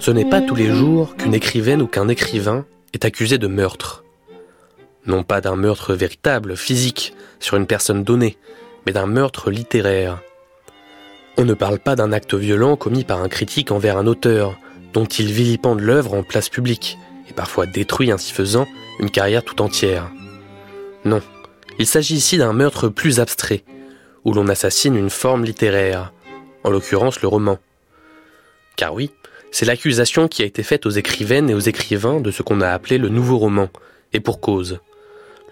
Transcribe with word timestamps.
Ce 0.00 0.10
n'est 0.10 0.24
pas 0.24 0.40
tous 0.40 0.56
les 0.56 0.66
jours 0.66 1.14
qu'une 1.14 1.34
écrivaine 1.34 1.82
ou 1.82 1.86
qu'un 1.86 2.08
écrivain 2.08 2.66
est 2.94 3.04
accusé 3.04 3.38
de 3.38 3.46
meurtre. 3.46 4.02
Non 5.06 5.22
pas 5.22 5.40
d'un 5.40 5.54
meurtre 5.54 5.94
véritable, 5.94 6.56
physique, 6.56 7.14
sur 7.38 7.56
une 7.56 7.68
personne 7.68 8.02
donnée, 8.02 8.36
mais 8.86 8.92
d'un 8.92 9.06
meurtre 9.06 9.52
littéraire. 9.52 10.20
On 11.38 11.44
ne 11.44 11.54
parle 11.54 11.78
pas 11.78 11.96
d'un 11.96 12.12
acte 12.12 12.34
violent 12.34 12.76
commis 12.76 13.04
par 13.04 13.22
un 13.22 13.28
critique 13.28 13.70
envers 13.70 13.96
un 13.96 14.06
auteur, 14.06 14.58
dont 14.92 15.06
il 15.06 15.32
vilipende 15.32 15.80
l'œuvre 15.80 16.14
en 16.14 16.22
place 16.22 16.48
publique, 16.48 16.98
et 17.28 17.32
parfois 17.32 17.66
détruit 17.66 18.10
ainsi 18.10 18.32
faisant 18.32 18.66
une 19.00 19.10
carrière 19.10 19.42
tout 19.42 19.62
entière. 19.62 20.10
Non, 21.04 21.22
il 21.78 21.86
s'agit 21.86 22.14
ici 22.14 22.36
d'un 22.36 22.52
meurtre 22.52 22.88
plus 22.88 23.18
abstrait, 23.18 23.64
où 24.24 24.34
l'on 24.34 24.48
assassine 24.48 24.94
une 24.94 25.10
forme 25.10 25.44
littéraire, 25.44 26.12
en 26.64 26.70
l'occurrence 26.70 27.22
le 27.22 27.28
roman. 27.28 27.58
Car 28.76 28.94
oui, 28.94 29.10
c'est 29.50 29.66
l'accusation 29.66 30.28
qui 30.28 30.42
a 30.42 30.46
été 30.46 30.62
faite 30.62 30.86
aux 30.86 30.90
écrivaines 30.90 31.50
et 31.50 31.54
aux 31.54 31.60
écrivains 31.60 32.20
de 32.20 32.30
ce 32.30 32.42
qu'on 32.42 32.60
a 32.60 32.68
appelé 32.68 32.98
le 32.98 33.08
nouveau 33.08 33.38
roman, 33.38 33.68
et 34.12 34.20
pour 34.20 34.40
cause. 34.40 34.80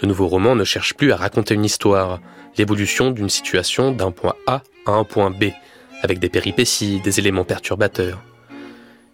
Le 0.02 0.08
nouveau 0.08 0.28
roman 0.28 0.54
ne 0.54 0.64
cherche 0.64 0.94
plus 0.94 1.12
à 1.12 1.16
raconter 1.16 1.54
une 1.54 1.64
histoire, 1.64 2.20
l'évolution 2.58 3.10
d'une 3.10 3.28
situation 3.28 3.92
d'un 3.92 4.10
point 4.10 4.34
A 4.46 4.62
à 4.86 4.92
un 4.92 5.04
point 5.04 5.30
B, 5.30 5.46
avec 6.02 6.18
des 6.18 6.28
péripéties, 6.28 7.00
des 7.00 7.18
éléments 7.18 7.44
perturbateurs. 7.44 8.22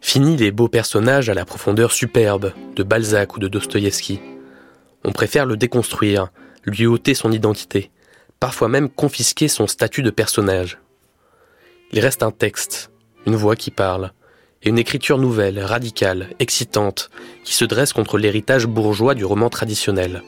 Fini 0.01 0.37
les 0.37 0.51
beaux 0.51 0.69
personnages 0.69 1.29
à 1.29 1.35
la 1.35 1.45
profondeur 1.45 1.93
superbe 1.93 2.53
de 2.77 2.83
Balzac 2.83 3.37
ou 3.37 3.41
de 3.41 3.49
Dostoïevski. 3.49 4.21
On 5.05 5.13
préfère 5.13 5.47
le 5.47 5.57
déconstruire, 5.57 6.29
lui 6.65 6.87
ôter 6.87 7.15
son 7.15 7.33
identité, 7.33 7.91
parfois 8.41 8.69
même 8.69 8.89
confisquer 8.89 9.49
son 9.49 9.67
statut 9.67 10.03
de 10.03 10.11
personnage. 10.11 10.79
Il 11.93 12.01
reste 12.01 12.23
un 12.23 12.31
texte, 12.31 12.91
une 13.27 13.37
voix 13.37 13.57
qui 13.57 13.71
parle, 13.71 14.13
et 14.63 14.69
une 14.69 14.79
écriture 14.79 15.19
nouvelle, 15.19 15.59
radicale, 15.61 16.31
excitante, 16.39 17.11
qui 17.45 17.55
se 17.55 17.65
dresse 17.65 17.93
contre 17.93 18.19
l'héritage 18.19 18.67
bourgeois 18.67 19.15
du 19.15 19.25
roman 19.25 19.49
traditionnel. 19.49 20.23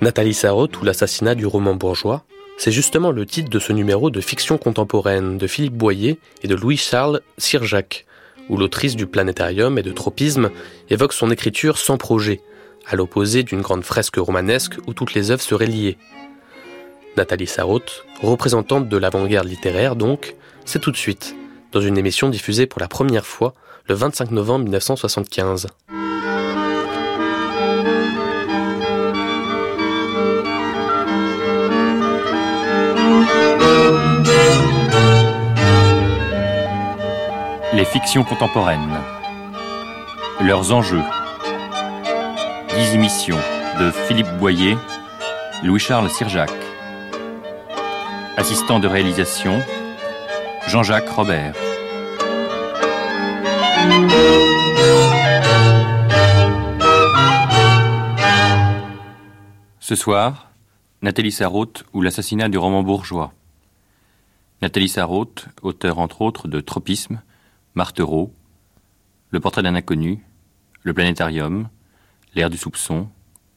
Nathalie 0.00 0.34
Sarraute 0.34 0.80
ou 0.80 0.84
l'assassinat 0.84 1.34
du 1.34 1.46
roman 1.46 1.74
bourgeois, 1.74 2.24
c'est 2.58 2.72
justement 2.72 3.10
le 3.10 3.26
titre 3.26 3.50
de 3.50 3.58
ce 3.58 3.72
numéro 3.72 4.10
de 4.10 4.20
fiction 4.20 4.58
contemporaine 4.58 5.38
de 5.38 5.46
Philippe 5.46 5.74
Boyer 5.74 6.18
et 6.42 6.48
de 6.48 6.54
Louis-Charles 6.54 7.20
Sirjac, 7.38 8.06
où 8.48 8.56
l'autrice 8.56 8.96
du 8.96 9.06
planétarium 9.06 9.78
et 9.78 9.82
de 9.82 9.92
tropisme 9.92 10.50
évoque 10.90 11.12
son 11.12 11.30
écriture 11.30 11.78
sans 11.78 11.96
projet, 11.96 12.40
à 12.86 12.96
l'opposé 12.96 13.42
d'une 13.42 13.60
grande 13.60 13.84
fresque 13.84 14.16
romanesque 14.16 14.76
où 14.86 14.94
toutes 14.94 15.14
les 15.14 15.30
œuvres 15.30 15.42
seraient 15.42 15.66
liées. 15.66 15.96
Nathalie 17.16 17.46
Sarraute, 17.46 18.04
représentante 18.22 18.88
de 18.88 18.96
l'avant-garde 18.96 19.48
littéraire 19.48 19.96
donc, 19.96 20.34
c'est 20.64 20.80
tout 20.80 20.90
de 20.90 20.96
suite, 20.96 21.34
dans 21.72 21.80
une 21.80 21.98
émission 21.98 22.28
diffusée 22.28 22.66
pour 22.66 22.80
la 22.80 22.88
première 22.88 23.26
fois 23.26 23.54
le 23.88 23.94
25 23.94 24.30
novembre 24.30 24.64
1975. 24.64 25.66
Les 37.92 38.00
fictions 38.00 38.24
contemporaines. 38.24 38.98
Leurs 40.40 40.72
enjeux. 40.72 41.02
10 42.74 42.94
émissions 42.94 43.36
de 43.78 43.90
Philippe 43.90 44.30
Boyer, 44.38 44.78
Louis-Charles 45.62 46.08
Sirjac. 46.08 46.50
Assistant 48.38 48.80
de 48.80 48.88
réalisation, 48.88 49.60
Jean-Jacques 50.68 51.10
Robert. 51.10 51.54
Ce 59.80 59.94
soir, 59.94 60.50
Nathalie 61.02 61.32
Sarraute 61.32 61.84
ou 61.92 62.00
l'assassinat 62.00 62.48
du 62.48 62.56
roman 62.56 62.82
bourgeois. 62.82 63.34
Nathalie 64.62 64.88
Sarraute, 64.88 65.48
auteur 65.60 65.98
entre 65.98 66.22
autres 66.22 66.48
de 66.48 66.60
Tropisme, 66.60 67.20
Martereau, 67.74 68.34
Le 69.30 69.40
portrait 69.40 69.62
d'un 69.62 69.74
inconnu, 69.74 70.24
Le 70.82 70.92
planétarium, 70.92 71.68
L'air 72.34 72.50
du 72.50 72.58
soupçon, 72.58 73.08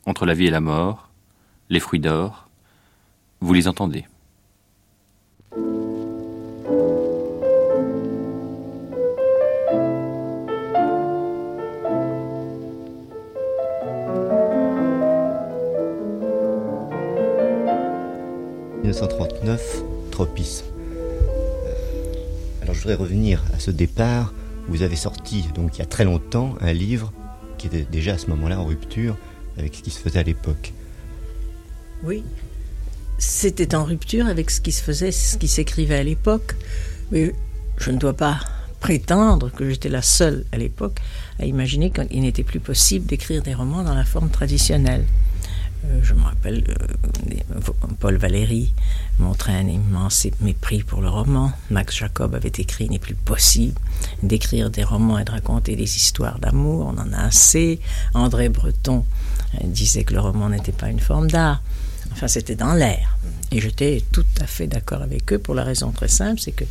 Entre 0.06 0.26
la 0.26 0.34
vie 0.34 0.48
et 0.48 0.52
la 0.52 0.62
mort, 0.62 1.09
Les 1.70 1.80
fruits 1.80 2.00
d'or. 2.00 2.50
Vous 3.42 3.53
les 3.53 3.68
entendez. 3.68 4.06
1939, 18.86 19.84
tropisme. 20.12 20.75
Je 22.75 22.81
voudrais 22.81 22.96
revenir 22.96 23.41
à 23.53 23.59
ce 23.59 23.72
départ. 23.72 24.34
Vous 24.68 24.81
avez 24.81 24.97
sorti, 24.97 25.46
donc 25.56 25.78
il 25.78 25.80
y 25.80 25.81
a 25.81 25.86
très 25.86 26.03
longtemps, 26.03 26.56
un 26.59 26.74
livre 26.74 27.13
qui 27.58 27.68
était 27.68 27.88
déjà 27.90 28.13
à 28.13 28.18
ce 28.18 28.28
moment-là 28.28 28.59
en 28.59 28.66
rupture 28.66 29.16
avec 29.58 29.75
ce 29.75 29.81
qui 29.81 29.91
se 29.91 30.00
faisait 30.00 30.19
à 30.19 30.24
l'époque. 30.24 30.74
Oui, 32.03 32.24
c'était 33.18 33.75
en 33.75 33.85
rupture 33.85 34.28
avec 34.28 34.52
ce 34.52 34.59
qui 34.59 34.74
se 34.74 34.84
faisait, 34.84 35.12
ce 35.12 35.38
qui 35.38 35.47
s'écrivait 35.47 35.96
à 35.96 36.03
l'époque. 36.03 36.56
Mais 37.12 37.34
je 37.78 37.91
ne 37.91 37.97
dois 37.97 38.14
pas 38.14 38.40
prétendre 38.81 39.50
que 39.50 39.69
j'étais 39.69 39.90
la 39.90 40.02
seule 40.02 40.44
à 40.52 40.58
l'époque 40.58 41.00
à 41.40 41.46
imaginer 41.46 41.91
qu'il 41.91 42.22
n'était 42.22 42.44
plus 42.44 42.59
possible 42.59 43.06
d'écrire 43.06 43.41
des 43.41 43.53
romans 43.53 43.84
dans 43.84 43.96
la 43.96 44.06
forme 44.06 44.30
traditionnelle. 44.30 45.06
Euh, 45.84 46.00
je 46.02 46.13
me 46.13 46.24
rappelle, 46.24 46.63
euh, 46.69 47.72
Paul 48.00 48.18
Valéry 48.18 48.74
montrait 49.19 49.53
un 49.53 49.68
immense 49.68 50.28
mépris 50.41 50.84
pour 50.84 51.02
le 51.02 51.09
roman. 51.09 51.52
Max 51.69 51.97
Jacob 51.97 52.34
avait 52.36 52.47
écrit 52.50 52.86
Il 52.86 52.91
n'est 52.91 53.00
plus 53.00 53.16
possible 53.16 53.80
d'écrire 54.24 54.69
des 54.69 54.84
romans 54.84 55.19
et 55.19 55.25
de 55.25 55.31
raconter 55.31 55.75
des 55.75 55.97
histoires 55.97 56.40
d'amour, 56.40 56.88
on 56.88 57.00
en 57.00 57.14
a 57.14 57.24
assez. 57.25 57.80
André 58.14 58.50
Breton 58.50 59.06
euh, 59.56 59.58
disait 59.64 60.03
que 60.03 60.14
le 60.14 60.19
roman 60.19 60.50
n'était 60.50 60.72
pas 60.72 60.90
une 60.90 61.00
forme 61.00 61.30
d'art. 61.30 61.62
Enfin, 62.12 62.28
c'était 62.28 62.56
dans 62.56 62.74
l'air. 62.74 63.18
Et 63.52 63.62
j'étais 63.62 64.03
tout 64.12 64.25
à 64.41 64.47
fait 64.47 64.68
d'accord 64.68 65.02
avec 65.02 65.31
eux 65.34 65.40
pour 65.40 65.56
la 65.56 65.64
raison 65.64 65.91
très 65.91 66.08
simple, 66.08 66.40
c'est 66.40 66.52
que 66.52 66.66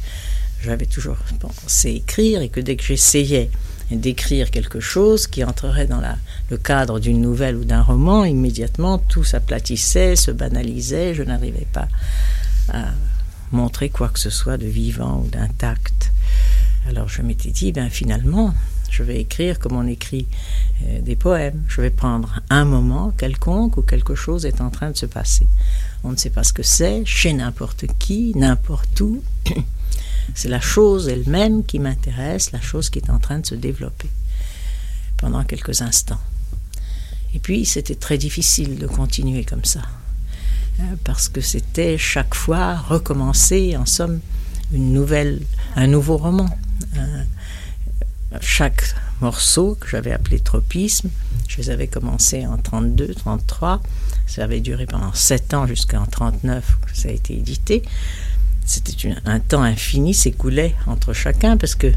j'avais 0.63 0.87
toujours 0.87 1.17
pensé 1.41 1.91
écrire 1.91 2.41
et 2.41 2.49
que 2.49 2.61
dès 2.61 2.77
que 2.77 2.83
j'essayais 2.83 3.51
d'écrire 3.91 4.51
quelque 4.51 4.81
chose 4.81 5.27
qui 5.27 5.45
entrerait 5.45 5.87
dans 5.87 6.03
le 6.51 6.57
cadre 6.57 7.01
d'une 7.01 7.21
nouvelle 7.21 7.57
ou 7.57 7.65
d'un 7.65 7.83
roman, 7.83 8.25
immédiatement 8.25 8.99
tout 8.99 9.25
s'aplatissait, 9.25 10.17
se 10.17 10.31
banalisait, 10.31 11.15
je 11.15 11.23
n'arrivais 11.23 11.67
pas 11.73 11.89
à 12.73 12.87
montrer 13.53 13.89
quoi 13.89 14.09
que 14.09 14.19
ce 14.19 14.31
soit 14.31 14.57
de 14.57 14.67
vivant 14.67 15.23
ou 15.25 15.29
d'intact. 15.29 16.13
Alors 16.89 17.09
je 17.09 17.23
m'étais 17.23 17.51
dit, 17.51 17.73
ben 17.73 17.89
finalement, 17.89 18.55
je 18.91 19.03
vais 19.03 19.21
écrire 19.21 19.59
comme 19.59 19.77
on 19.77 19.87
écrit 19.87 20.27
euh, 20.85 21.01
des 21.01 21.17
poèmes. 21.17 21.63
Je 21.69 21.81
vais 21.81 21.91
prendre 21.91 22.41
un 22.51 22.65
moment 22.65 23.11
quelconque 23.11 23.77
où 23.77 23.83
quelque 23.83 24.15
chose 24.15 24.47
est 24.47 24.61
en 24.61 24.71
train 24.71 24.91
de 24.91 24.97
se 24.97 25.07
passer. 25.07 25.49
On 26.05 26.11
ne 26.11 26.17
sait 26.17 26.31
pas 26.31 26.45
ce 26.45 26.53
que 26.53 26.63
c'est, 26.63 27.05
chez 27.05 27.33
n'importe 27.33 27.87
qui, 27.99 28.33
n'importe 28.37 29.01
où. 29.01 29.23
C'est 30.35 30.49
la 30.49 30.61
chose 30.61 31.09
elle-même 31.09 31.65
qui 31.65 31.79
m'intéresse, 31.79 32.53
la 32.53 32.61
chose 32.61 32.91
qui 32.91 32.99
est 32.99 33.11
en 33.11 33.19
train 33.19 33.39
de 33.39 33.47
se 33.47 33.55
développer 33.55 34.09
pendant 35.17 35.45
quelques 35.45 35.83
instants. 35.83 36.21
Et 37.35 37.39
puis, 37.39 37.65
c'était 37.65 37.95
très 37.95 38.19
difficile 38.19 38.79
de 38.79 38.87
continuer 38.87 39.45
comme 39.45 39.65
ça, 39.65 39.83
hein, 40.81 40.97
parce 41.03 41.29
que 41.29 41.41
c'était 41.41 41.99
chaque 41.99 42.35
fois 42.35 42.77
recommencer, 42.77 43.77
en 43.77 43.87
somme, 43.87 44.21
une 44.73 44.93
nouvelle, 44.93 45.41
un 45.77 45.87
nouveau 45.87 46.17
roman. 46.17 46.49
Hein. 46.97 47.25
Chaque 48.41 48.95
morceau 49.21 49.77
que 49.81 49.89
j'avais 49.89 50.13
appelé 50.13 50.41
tropisme, 50.41 51.09
je 51.49 51.59
les 51.59 51.71
avais 51.71 51.87
commencés 51.87 52.47
en 52.47 52.57
32, 52.57 53.15
33, 53.15 53.81
ça 54.27 54.45
avait 54.45 54.61
duré 54.61 54.87
pendant 54.87 55.13
7 55.13 55.55
ans 55.55 55.67
jusqu'en 55.67 56.05
39, 56.07 56.79
ça 56.93 57.09
a 57.09 57.13
été 57.13 57.37
édité 57.37 57.83
c'était 58.65 59.15
un 59.27 59.41
temps 59.41 59.63
infini 59.63 60.15
s'écoulait 60.15 60.75
entre 60.87 61.13
chacun 61.13 61.57
parce 61.57 61.75
que 61.75 61.93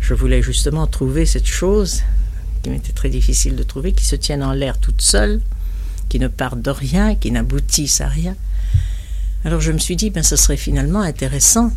je 0.00 0.14
voulais 0.14 0.42
justement 0.42 0.86
trouver 0.86 1.26
cette 1.26 1.46
chose 1.46 2.02
qui 2.62 2.70
m'était 2.70 2.92
très 2.92 3.10
difficile 3.10 3.56
de 3.56 3.62
trouver, 3.62 3.92
qui 3.92 4.04
se 4.04 4.16
tienne 4.16 4.42
en 4.42 4.52
l'air 4.52 4.78
toute 4.78 5.02
seule, 5.02 5.40
qui 6.08 6.18
ne 6.18 6.28
part 6.28 6.56
de 6.56 6.70
rien, 6.70 7.14
qui 7.14 7.30
n'aboutisse 7.30 8.00
à 8.00 8.08
rien. 8.08 8.34
Alors 9.44 9.60
je 9.60 9.70
me 9.70 9.78
suis 9.78 9.96
dit, 9.96 10.10
ben, 10.10 10.22
ce 10.22 10.36
serait 10.36 10.56
finalement 10.56 11.00
intéressant 11.00 11.72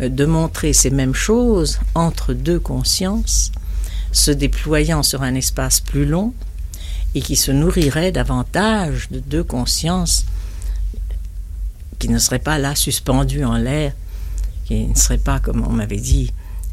de 0.00 0.24
montrer 0.24 0.72
ces 0.72 0.90
mêmes 0.90 1.14
choses 1.14 1.78
entre 1.94 2.34
deux 2.34 2.58
consciences, 2.58 3.52
se 4.12 4.30
déployant 4.30 5.02
sur 5.02 5.22
un 5.22 5.34
espace 5.34 5.80
plus 5.80 6.04
long, 6.04 6.34
et 7.14 7.22
qui 7.22 7.36
se 7.36 7.50
nourrirait 7.50 8.12
davantage 8.12 9.08
de 9.10 9.20
deux 9.20 9.44
consciences 9.44 10.24
qui 12.00 12.08
ne 12.08 12.18
seraient 12.18 12.40
pas 12.40 12.58
là 12.58 12.74
suspendues 12.74 13.44
en 13.44 13.56
l'air, 13.56 13.92
qui 14.64 14.88
ne 14.88 14.94
seraient 14.96 15.18
pas, 15.18 15.38
comme 15.38 15.64
on 15.64 15.72
m'avait 15.72 16.00
dit, 16.00 16.32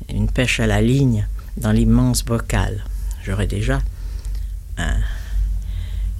une 0.10 0.32
pêche 0.32 0.60
à 0.60 0.66
la 0.66 0.82
ligne 0.82 1.28
dans 1.58 1.72
l'immense 1.72 2.26
bocal. 2.26 2.84
J'aurais 3.24 3.46
déjà 3.46 3.80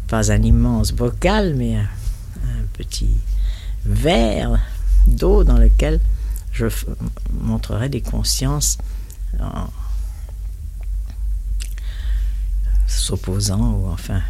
pas 0.08 0.32
un 0.32 0.42
immense 0.42 0.92
bocal, 0.92 1.56
mais 1.56 1.76
un, 1.76 1.88
petit 2.74 3.18
verre 3.86 4.60
d'eau 5.08 5.44
dans 5.44 5.58
lequel 5.58 6.00
je 6.52 6.68
montrerai 7.32 7.90
des 7.90 8.02
consciences 8.02 8.78
en, 9.40 9.68
s'opposant 12.88 13.74
ou 13.74 13.88
enfin 13.88 14.22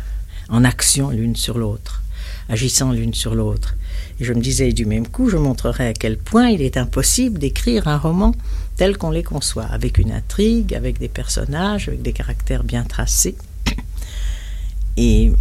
en 0.49 0.63
action 0.63 1.09
l'une 1.09 1.35
sur 1.35 1.57
l'autre, 1.57 2.03
agissant 2.49 2.91
l'une 2.91 3.13
sur 3.13 3.35
l'autre. 3.35 3.75
Et 4.19 4.23
je 4.23 4.33
me 4.33 4.41
disais 4.41 4.71
du 4.73 4.85
même 4.85 5.07
coup, 5.07 5.29
je 5.29 5.37
montrerai 5.37 5.87
à 5.87 5.93
quel 5.93 6.17
point 6.17 6.49
il 6.49 6.61
est 6.61 6.77
impossible 6.77 7.39
d'écrire 7.39 7.87
un 7.87 7.97
roman 7.97 8.33
tel 8.75 8.97
qu'on 8.97 9.11
les 9.11 9.23
conçoit, 9.23 9.65
avec 9.65 9.97
une 9.97 10.11
intrigue, 10.11 10.73
avec 10.73 10.99
des 10.99 11.07
personnages, 11.07 11.87
avec 11.87 12.01
des 12.01 12.13
caractères 12.13 12.63
bien 12.63 12.83
tracés. 12.83 13.35
Et 14.97 15.31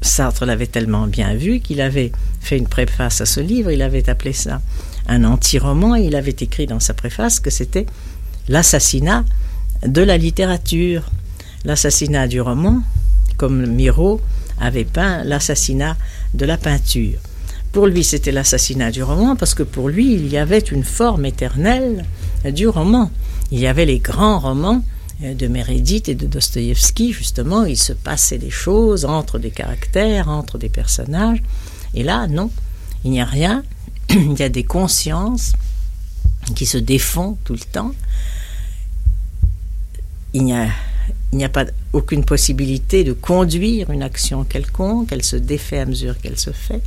Sartre 0.00 0.44
l'avait 0.44 0.66
tellement 0.66 1.06
bien 1.06 1.34
vu 1.34 1.60
qu'il 1.60 1.80
avait 1.80 2.12
fait 2.40 2.58
une 2.58 2.68
préface 2.68 3.20
à 3.20 3.26
ce 3.26 3.40
livre, 3.40 3.70
il 3.70 3.82
avait 3.82 4.08
appelé 4.08 4.32
ça 4.32 4.60
un 5.06 5.24
anti-roman, 5.24 5.96
et 5.96 6.04
il 6.04 6.16
avait 6.16 6.36
écrit 6.38 6.66
dans 6.66 6.80
sa 6.80 6.94
préface 6.94 7.40
que 7.40 7.50
c'était 7.50 7.86
l'assassinat 8.48 9.24
de 9.86 10.02
la 10.02 10.16
littérature 10.16 11.10
l'assassinat 11.64 12.28
du 12.28 12.40
roman, 12.40 12.82
comme 13.36 13.66
Miro 13.66 14.20
avait 14.64 14.84
peint 14.84 15.24
l'assassinat 15.24 15.96
de 16.34 16.44
la 16.44 16.56
peinture. 16.56 17.18
Pour 17.72 17.86
lui, 17.86 18.04
c'était 18.04 18.32
l'assassinat 18.32 18.90
du 18.90 19.02
roman 19.02 19.36
parce 19.36 19.54
que 19.54 19.62
pour 19.62 19.88
lui, 19.88 20.14
il 20.14 20.28
y 20.28 20.36
avait 20.36 20.58
une 20.58 20.84
forme 20.84 21.26
éternelle 21.26 22.04
du 22.44 22.68
roman. 22.68 23.10
Il 23.50 23.58
y 23.58 23.66
avait 23.66 23.86
les 23.86 23.98
grands 23.98 24.38
romans 24.38 24.82
de 25.20 25.46
Meredith 25.46 26.08
et 26.08 26.14
de 26.14 26.26
Dostoïevski, 26.26 27.12
justement, 27.12 27.64
il 27.64 27.76
se 27.76 27.92
passait 27.92 28.38
des 28.38 28.50
choses 28.50 29.04
entre 29.04 29.38
des 29.38 29.50
caractères, 29.50 30.28
entre 30.28 30.58
des 30.58 30.68
personnages. 30.68 31.42
Et 31.94 32.02
là, 32.02 32.26
non, 32.26 32.50
il 33.04 33.12
n'y 33.12 33.20
a 33.20 33.24
rien. 33.24 33.62
il 34.10 34.38
y 34.38 34.42
a 34.42 34.48
des 34.48 34.64
consciences 34.64 35.52
qui 36.54 36.66
se 36.66 36.78
défont 36.78 37.38
tout 37.44 37.54
le 37.54 37.60
temps. 37.60 37.92
Il 40.32 40.44
n'y 40.44 40.52
a 40.52 40.68
il 41.32 41.38
n'y 41.38 41.44
a 41.44 41.48
pas 41.48 41.64
aucune 41.94 42.24
possibilité 42.24 43.04
de 43.04 43.12
conduire 43.12 43.90
une 43.90 44.02
action 44.02 44.44
quelconque, 44.44 45.12
elle 45.12 45.22
se 45.22 45.36
défait 45.36 45.78
à 45.78 45.86
mesure 45.86 46.18
qu'elle 46.18 46.38
se 46.38 46.50
fait. 46.50 46.82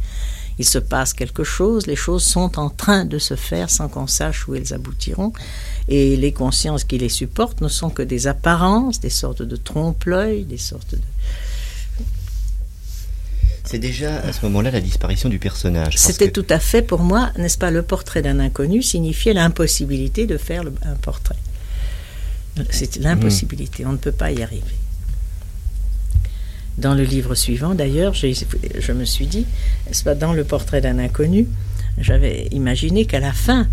Il 0.60 0.66
se 0.66 0.80
passe 0.80 1.14
quelque 1.14 1.44
chose, 1.44 1.88
les 1.88 1.96
choses 1.96 2.24
sont 2.24 2.60
en 2.60 2.70
train 2.70 3.06
de 3.06 3.20
se 3.20 3.36
faire 3.36 3.70
sans 3.70 3.88
qu'on 3.88 4.08
sache 4.08 4.48
où 4.48 4.56
elles 4.56 4.74
aboutiront. 4.74 5.32
Et 5.88 6.18
les 6.18 6.34
consciences 6.34 6.84
qui 6.84 6.98
les 6.98 7.10
supportent 7.10 7.62
ne 7.62 7.68
sont 7.68 7.90
que 7.90 8.02
des 8.02 8.28
apparences, 8.28 9.00
des 9.00 9.12
sortes 9.12 9.44
de 9.44 9.56
trompe-l'œil, 9.56 10.44
des 10.44 10.58
sortes 10.58 10.96
de. 10.96 11.02
C'est 13.64 13.80
déjà 13.80 14.18
à 14.22 14.34
ce 14.34 14.46
moment-là 14.46 14.72
la 14.72 14.82
disparition 14.82 15.30
du 15.30 15.40
personnage. 15.40 15.98
C'était 15.98 16.32
tout 16.32 16.46
à 16.50 16.60
fait 16.60 16.82
pour 16.82 17.02
moi, 17.02 17.32
n'est-ce 17.38 17.58
pas, 17.58 17.70
le 17.70 17.84
portrait 17.84 18.22
d'un 18.22 18.40
inconnu 18.40 18.82
signifiait 18.82 19.34
l'impossibilité 19.34 20.26
de 20.26 20.38
faire 20.38 20.64
un 20.84 20.96
portrait. 20.96 21.36
C'est 22.72 22.96
l'impossibilité, 22.96 23.86
on 23.86 23.92
ne 23.92 23.98
peut 23.98 24.12
pas 24.12 24.32
y 24.32 24.42
arriver. 24.42 24.64
Dans 26.78 26.94
le 26.94 27.04
livre 27.04 27.34
suivant, 27.34 27.74
d'ailleurs, 27.74 28.14
je 28.14 28.92
me 28.92 29.06
suis 29.06 29.26
dit, 29.26 29.46
pas, 30.04 30.14
dans 30.14 30.34
le 30.34 30.44
portrait 30.44 30.82
d'un 30.82 31.00
inconnu, 31.00 31.48
j'avais 31.98 32.48
imaginé 32.52 33.06
qu'à 33.06 33.20
la 33.20 33.34
fin, 33.34 33.68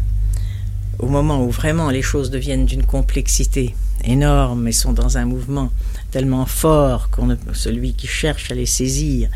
au 0.99 1.06
moment 1.06 1.45
où 1.45 1.51
vraiment 1.51 1.91
les 1.91 2.01
choses 2.01 2.31
deviennent 2.31 2.65
d'une 2.65 2.85
complexité 2.85 3.75
énorme 4.05 4.69
et 4.69 4.73
sont 4.73 4.93
dans 4.93 5.19
un 5.19 5.27
mouvement 5.27 5.71
tellement 6.11 6.47
fort 6.47 7.11
qu'on 7.11 7.37
celui 7.53 7.95
qui 7.95 8.06
cherche 8.06 8.51
à 8.51 8.55
les 8.55 8.67
saisir 8.67 9.29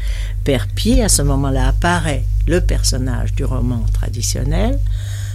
perd 0.45 0.71
pied, 0.71 1.03
à 1.03 1.09
ce 1.09 1.23
moment-là 1.23 1.69
apparaît 1.69 2.25
le 2.47 2.61
personnage 2.61 3.35
du 3.35 3.45
roman 3.45 3.85
traditionnel, 3.93 4.79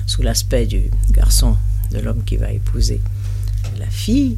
sous 0.07 0.23
l'aspect 0.23 0.65
du 0.65 0.89
garçon, 1.11 1.55
de 1.91 1.99
l'homme 1.99 2.23
qui 2.23 2.37
va 2.37 2.51
épouser 2.51 2.99
la 3.79 3.87
fille, 3.87 4.37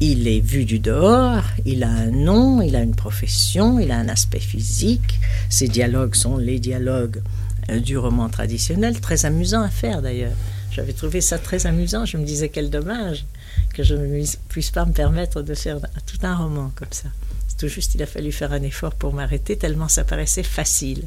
il 0.00 0.28
est 0.28 0.40
vu 0.40 0.64
du 0.64 0.78
dehors, 0.78 1.44
il 1.64 1.82
a 1.82 1.88
un 1.88 2.10
nom, 2.10 2.60
il 2.60 2.76
a 2.76 2.82
une 2.82 2.94
profession, 2.94 3.78
il 3.78 3.90
a 3.90 3.96
un 3.96 4.08
aspect 4.08 4.40
physique. 4.40 5.20
Ses 5.48 5.68
dialogues 5.68 6.14
sont 6.14 6.36
les 6.36 6.58
dialogues 6.58 7.22
euh, 7.70 7.80
du 7.80 7.96
roman 7.96 8.28
traditionnel, 8.28 9.00
très 9.00 9.24
amusant 9.24 9.62
à 9.62 9.70
faire 9.70 10.02
d'ailleurs. 10.02 10.34
J'avais 10.70 10.92
trouvé 10.92 11.22
ça 11.22 11.38
très 11.38 11.66
amusant, 11.66 12.04
je 12.04 12.18
me 12.18 12.24
disais 12.24 12.50
quel 12.50 12.68
dommage 12.68 13.24
que 13.72 13.82
je 13.82 13.94
ne 13.94 14.22
puisse 14.48 14.70
pas 14.70 14.84
me 14.84 14.92
permettre 14.92 15.40
de 15.40 15.54
faire 15.54 15.78
tout 16.04 16.18
un 16.22 16.36
roman 16.36 16.70
comme 16.74 16.92
ça. 16.92 17.08
C'est 17.48 17.56
tout 17.56 17.68
juste, 17.68 17.94
il 17.94 18.02
a 18.02 18.06
fallu 18.06 18.32
faire 18.32 18.52
un 18.52 18.62
effort 18.62 18.94
pour 18.94 19.14
m'arrêter, 19.14 19.56
tellement 19.56 19.88
ça 19.88 20.04
paraissait 20.04 20.42
facile. 20.42 21.04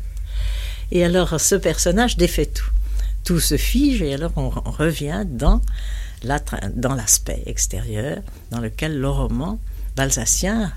Et 0.92 1.04
alors 1.04 1.40
ce 1.40 1.54
personnage 1.54 2.18
défait 2.18 2.48
tout. 2.48 2.72
Tout 3.24 3.40
se 3.40 3.58
fige 3.58 4.02
et 4.02 4.16
alors 4.16 4.32
on 4.36 4.50
revient 4.50 5.26
dans 5.30 5.62
dans 6.24 6.96
l'aspect 6.96 7.44
extérieur 7.46 8.20
dans 8.52 8.60
lequel 8.60 9.00
le 9.00 9.10
roman 9.10 9.60
balsacien 9.96 10.72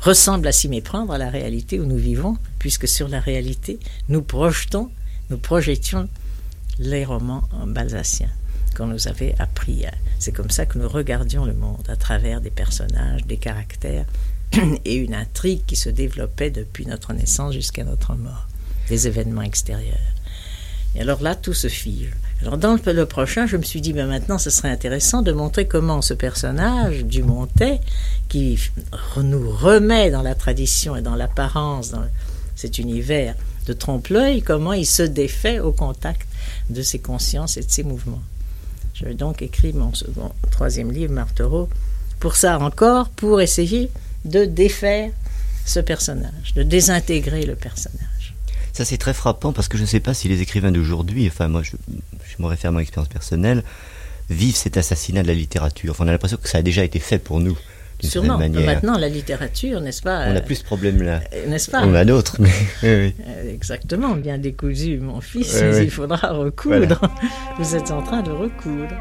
ressemble 0.00 0.46
à 0.46 0.52
s'y 0.52 0.68
méprendre 0.68 1.12
à 1.12 1.18
la 1.18 1.30
réalité 1.30 1.78
où 1.78 1.84
nous 1.84 1.96
vivons, 1.96 2.36
puisque 2.58 2.88
sur 2.88 3.08
la 3.08 3.20
réalité, 3.20 3.78
nous 4.08 4.22
projetons, 4.22 4.90
nous 5.28 5.38
projetions 5.38 6.08
les 6.78 7.04
romans 7.04 7.42
balsaciens 7.66 8.30
qu'on 8.76 8.86
nous 8.86 9.08
avait 9.08 9.34
appris. 9.38 9.84
C'est 10.18 10.32
comme 10.32 10.50
ça 10.50 10.66
que 10.66 10.78
nous 10.78 10.88
regardions 10.88 11.44
le 11.44 11.52
monde, 11.52 11.86
à 11.88 11.96
travers 11.96 12.40
des 12.40 12.50
personnages, 12.50 13.24
des 13.26 13.36
caractères 13.36 14.06
et 14.84 14.94
une 14.94 15.14
intrigue 15.14 15.64
qui 15.66 15.76
se 15.76 15.90
développait 15.90 16.50
depuis 16.50 16.86
notre 16.86 17.12
naissance 17.12 17.52
jusqu'à 17.52 17.84
notre 17.84 18.14
mort, 18.14 18.48
des 18.88 19.06
événements 19.06 19.42
extérieurs. 19.42 19.98
Et 20.94 21.00
alors 21.00 21.22
là, 21.22 21.34
tout 21.34 21.54
se 21.54 21.68
fige. 21.68 22.10
Alors 22.42 22.56
dans 22.56 22.76
le, 22.86 23.04
prochain, 23.04 23.46
je 23.46 23.58
me 23.58 23.62
suis 23.62 23.82
dit, 23.82 23.92
ben 23.92 24.06
maintenant, 24.06 24.38
ce 24.38 24.48
serait 24.48 24.70
intéressant 24.70 25.20
de 25.20 25.30
montrer 25.30 25.66
comment 25.66 26.00
ce 26.00 26.14
personnage 26.14 27.04
du 27.04 27.22
Montet, 27.22 27.80
qui 28.28 28.58
nous 29.22 29.50
remet 29.50 30.10
dans 30.10 30.22
la 30.22 30.34
tradition 30.34 30.96
et 30.96 31.02
dans 31.02 31.16
l'apparence, 31.16 31.90
dans 31.90 32.04
cet 32.56 32.78
univers 32.78 33.34
de 33.66 33.74
trompe-l'œil, 33.74 34.40
comment 34.40 34.72
il 34.72 34.86
se 34.86 35.02
défait 35.02 35.60
au 35.60 35.72
contact 35.72 36.26
de 36.70 36.80
ses 36.80 36.98
consciences 36.98 37.58
et 37.58 37.62
de 37.62 37.70
ses 37.70 37.82
mouvements. 37.82 38.22
Je 38.94 39.04
vais 39.04 39.14
donc 39.14 39.42
écrire 39.42 39.74
mon 39.74 39.92
second, 39.92 40.32
troisième 40.50 40.92
livre, 40.92 41.12
Martereau, 41.12 41.68
pour 42.20 42.36
ça 42.36 42.58
encore, 42.58 43.10
pour 43.10 43.42
essayer 43.42 43.90
de 44.24 44.46
défaire 44.46 45.10
ce 45.66 45.80
personnage, 45.80 46.54
de 46.54 46.62
désintégrer 46.62 47.44
le 47.44 47.54
personnage. 47.54 48.09
Ça, 48.72 48.84
c'est 48.84 48.98
très 48.98 49.14
frappant 49.14 49.52
parce 49.52 49.68
que 49.68 49.76
je 49.76 49.82
ne 49.82 49.86
sais 49.86 50.00
pas 50.00 50.14
si 50.14 50.28
les 50.28 50.42
écrivains 50.42 50.72
d'aujourd'hui, 50.72 51.26
enfin, 51.26 51.48
moi, 51.48 51.62
je, 51.62 51.72
me 52.38 52.46
réfère 52.46 52.70
à 52.70 52.72
mon 52.72 52.78
expérience 52.78 53.08
personnelle, 53.08 53.64
vivent 54.28 54.56
cet 54.56 54.76
assassinat 54.76 55.22
de 55.22 55.28
la 55.28 55.34
littérature. 55.34 55.92
Enfin, 55.92 56.04
on 56.04 56.08
a 56.08 56.12
l'impression 56.12 56.38
que 56.40 56.48
ça 56.48 56.58
a 56.58 56.62
déjà 56.62 56.84
été 56.84 56.98
fait 56.98 57.18
pour 57.18 57.40
nous. 57.40 57.58
Sûrement. 58.02 58.38
Manière. 58.38 58.64
Maintenant, 58.64 58.96
la 58.96 59.08
littérature, 59.08 59.80
n'est-ce 59.80 60.02
pas 60.02 60.26
On 60.28 60.36
a 60.36 60.40
plus 60.40 60.56
ce 60.56 60.64
problème-là. 60.64 61.20
Euh, 61.34 61.46
n'est-ce 61.48 61.70
pas 61.70 61.82
On 61.84 61.94
a 61.94 62.04
d'autres. 62.04 62.36
Mais... 62.40 62.50
Euh, 62.82 63.10
exactement. 63.52 64.14
Bien 64.14 64.38
décousu, 64.38 64.98
mon 64.98 65.20
fils, 65.20 65.60
mais 65.60 65.84
il 65.84 65.90
faudra 65.90 66.32
recoudre. 66.32 67.00
Vous 67.58 67.76
êtes 67.76 67.90
en 67.90 68.02
train 68.02 68.22
de 68.22 68.30
recoudre. 68.30 68.94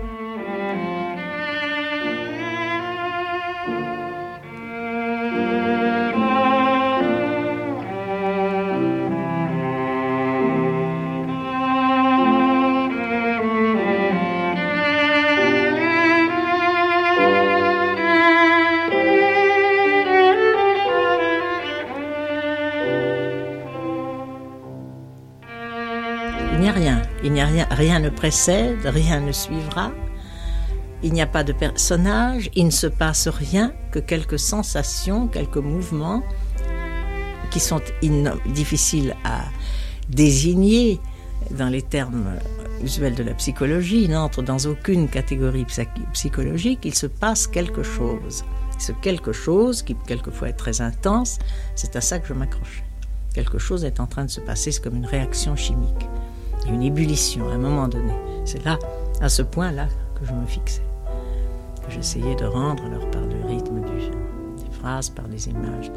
Rien, 27.79 28.00
ne 28.00 28.09
précède, 28.09 28.86
rien 28.86 29.21
ne 29.21 29.31
suivra. 29.31 29.91
Il 31.01 31.13
n'y 31.13 31.21
a 31.21 31.27
pas 31.27 31.45
de 31.45 31.53
personnage, 31.53 32.51
il 32.53 32.65
ne 32.65 32.71
se 32.71 32.88
passe 32.88 33.29
rien 33.29 33.74
que 33.91 34.00
quelques 34.00 34.38
sensations, 34.38 35.29
quelques 35.29 35.63
mouvements 35.74 36.21
qui 37.51 37.62
sont 37.62 37.81
difficiles 38.48 39.15
à 39.24 39.45
désigner 40.09 41.00
dans 41.51 41.69
les 41.69 41.81
termes 41.81 42.36
usuel 42.83 43.15
de 43.15 43.24
la 43.24 43.33
psychologie, 43.33 44.09
n'entre 44.09 44.41
dans 44.41 44.59
aucune 44.65 45.07
catégorie 45.07 45.65
psychologique, 46.13 46.81
il 46.83 46.93
se 46.93 47.07
passe 47.07 47.48
quelque 47.48 47.81
chose. 47.81 48.43
Ce 48.77 48.91
quelque 48.91 49.31
chose, 49.31 49.83
qui 49.83 49.95
quelquefois 50.05 50.50
est 50.50 50.59
très 50.65 50.81
intense, 50.81 51.39
c'est 51.75 51.95
à 51.95 52.01
ça 52.01 52.19
que 52.19 52.27
je 52.27 52.33
m'accrochais. 52.33 52.83
Quelque 53.33 53.57
chose 53.57 53.86
est 53.86 54.01
en 54.01 54.07
train 54.07 54.25
de 54.25 54.29
se 54.29 54.41
passer, 54.41 54.71
c'est 54.74 54.83
comme 54.83 54.98
une 54.98 55.05
réaction 55.05 55.55
chimique, 55.55 56.07
une 56.68 56.84
ébullition 56.84 57.50
à 57.50 57.54
un 57.54 57.58
moment 57.58 57.88
donné. 57.88 58.13
C'est 58.46 58.63
là, 58.66 58.78
à 59.22 59.30
ce 59.30 59.42
point-là, 59.42 59.88
que 60.20 60.25
je 60.25 60.34
me 60.34 60.46
fixais, 60.46 60.84
que 61.86 61.92
j'essayais 61.92 62.36
de 62.36 62.46
rendre 62.46 62.84
alors 62.86 63.10
par 63.12 63.22
le 63.22 63.48
rythme 63.48 63.82
des 63.82 64.72
phrases, 64.72 65.10
par 65.10 65.28
les 65.28 65.50
images. 65.50 65.92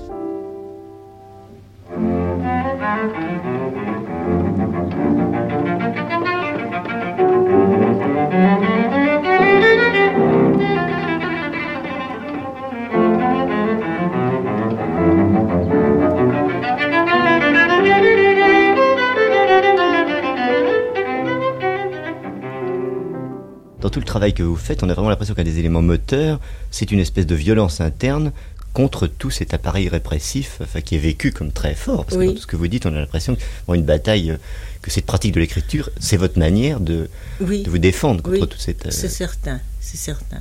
Tout 23.93 24.01
le 24.01 24.07
travail 24.07 24.35
que 24.35 24.43
vous 24.43 24.57
faites, 24.57 24.83
on 24.83 24.89
a 24.89 24.95
vraiment 24.95 25.11
l'impression 25.11 25.35
qu'un 25.35 25.45
des 25.45 25.59
éléments 25.59 25.83
moteurs, 25.83 26.41
c'est 26.71 26.91
une 26.91 26.99
espèce 26.99 27.27
de 27.27 27.35
violence 27.37 27.81
interne 27.81 28.33
contre 28.73 29.07
tout 29.07 29.31
cet 29.31 29.53
appareil 29.53 29.89
répressif, 29.89 30.59
enfin, 30.63 30.81
qui 30.81 30.97
est 30.97 30.99
vécu 30.99 31.31
comme 31.31 31.53
très 31.53 31.75
fort. 31.75 32.07
Parce 32.07 32.17
que 32.17 32.25
dans 32.25 32.33
tout 32.33 32.41
ce 32.41 32.47
que 32.47 32.57
vous 32.57 32.69
dites, 32.69 32.87
on 32.87 32.95
a 32.95 32.99
l'impression 32.99 33.37
que 33.37 33.75
une 33.75 33.85
bataille, 33.85 34.31
euh, 34.31 34.37
que 34.81 34.91
cette 34.91 35.05
pratique 35.05 35.33
de 35.33 35.41
l'écriture, 35.41 35.91
c'est 36.01 36.17
votre 36.17 36.39
manière 36.39 36.81
de, 36.81 37.11
de, 37.41 37.69
vous 37.69 37.79
défendre 37.79 38.23
contre 38.23 38.47
toute 38.47 38.61
cette. 38.61 38.87
Euh, 38.87 38.91
c'est 38.91 39.11
certain, 39.11 39.61
c'est 39.81 39.99
certain. 39.99 40.41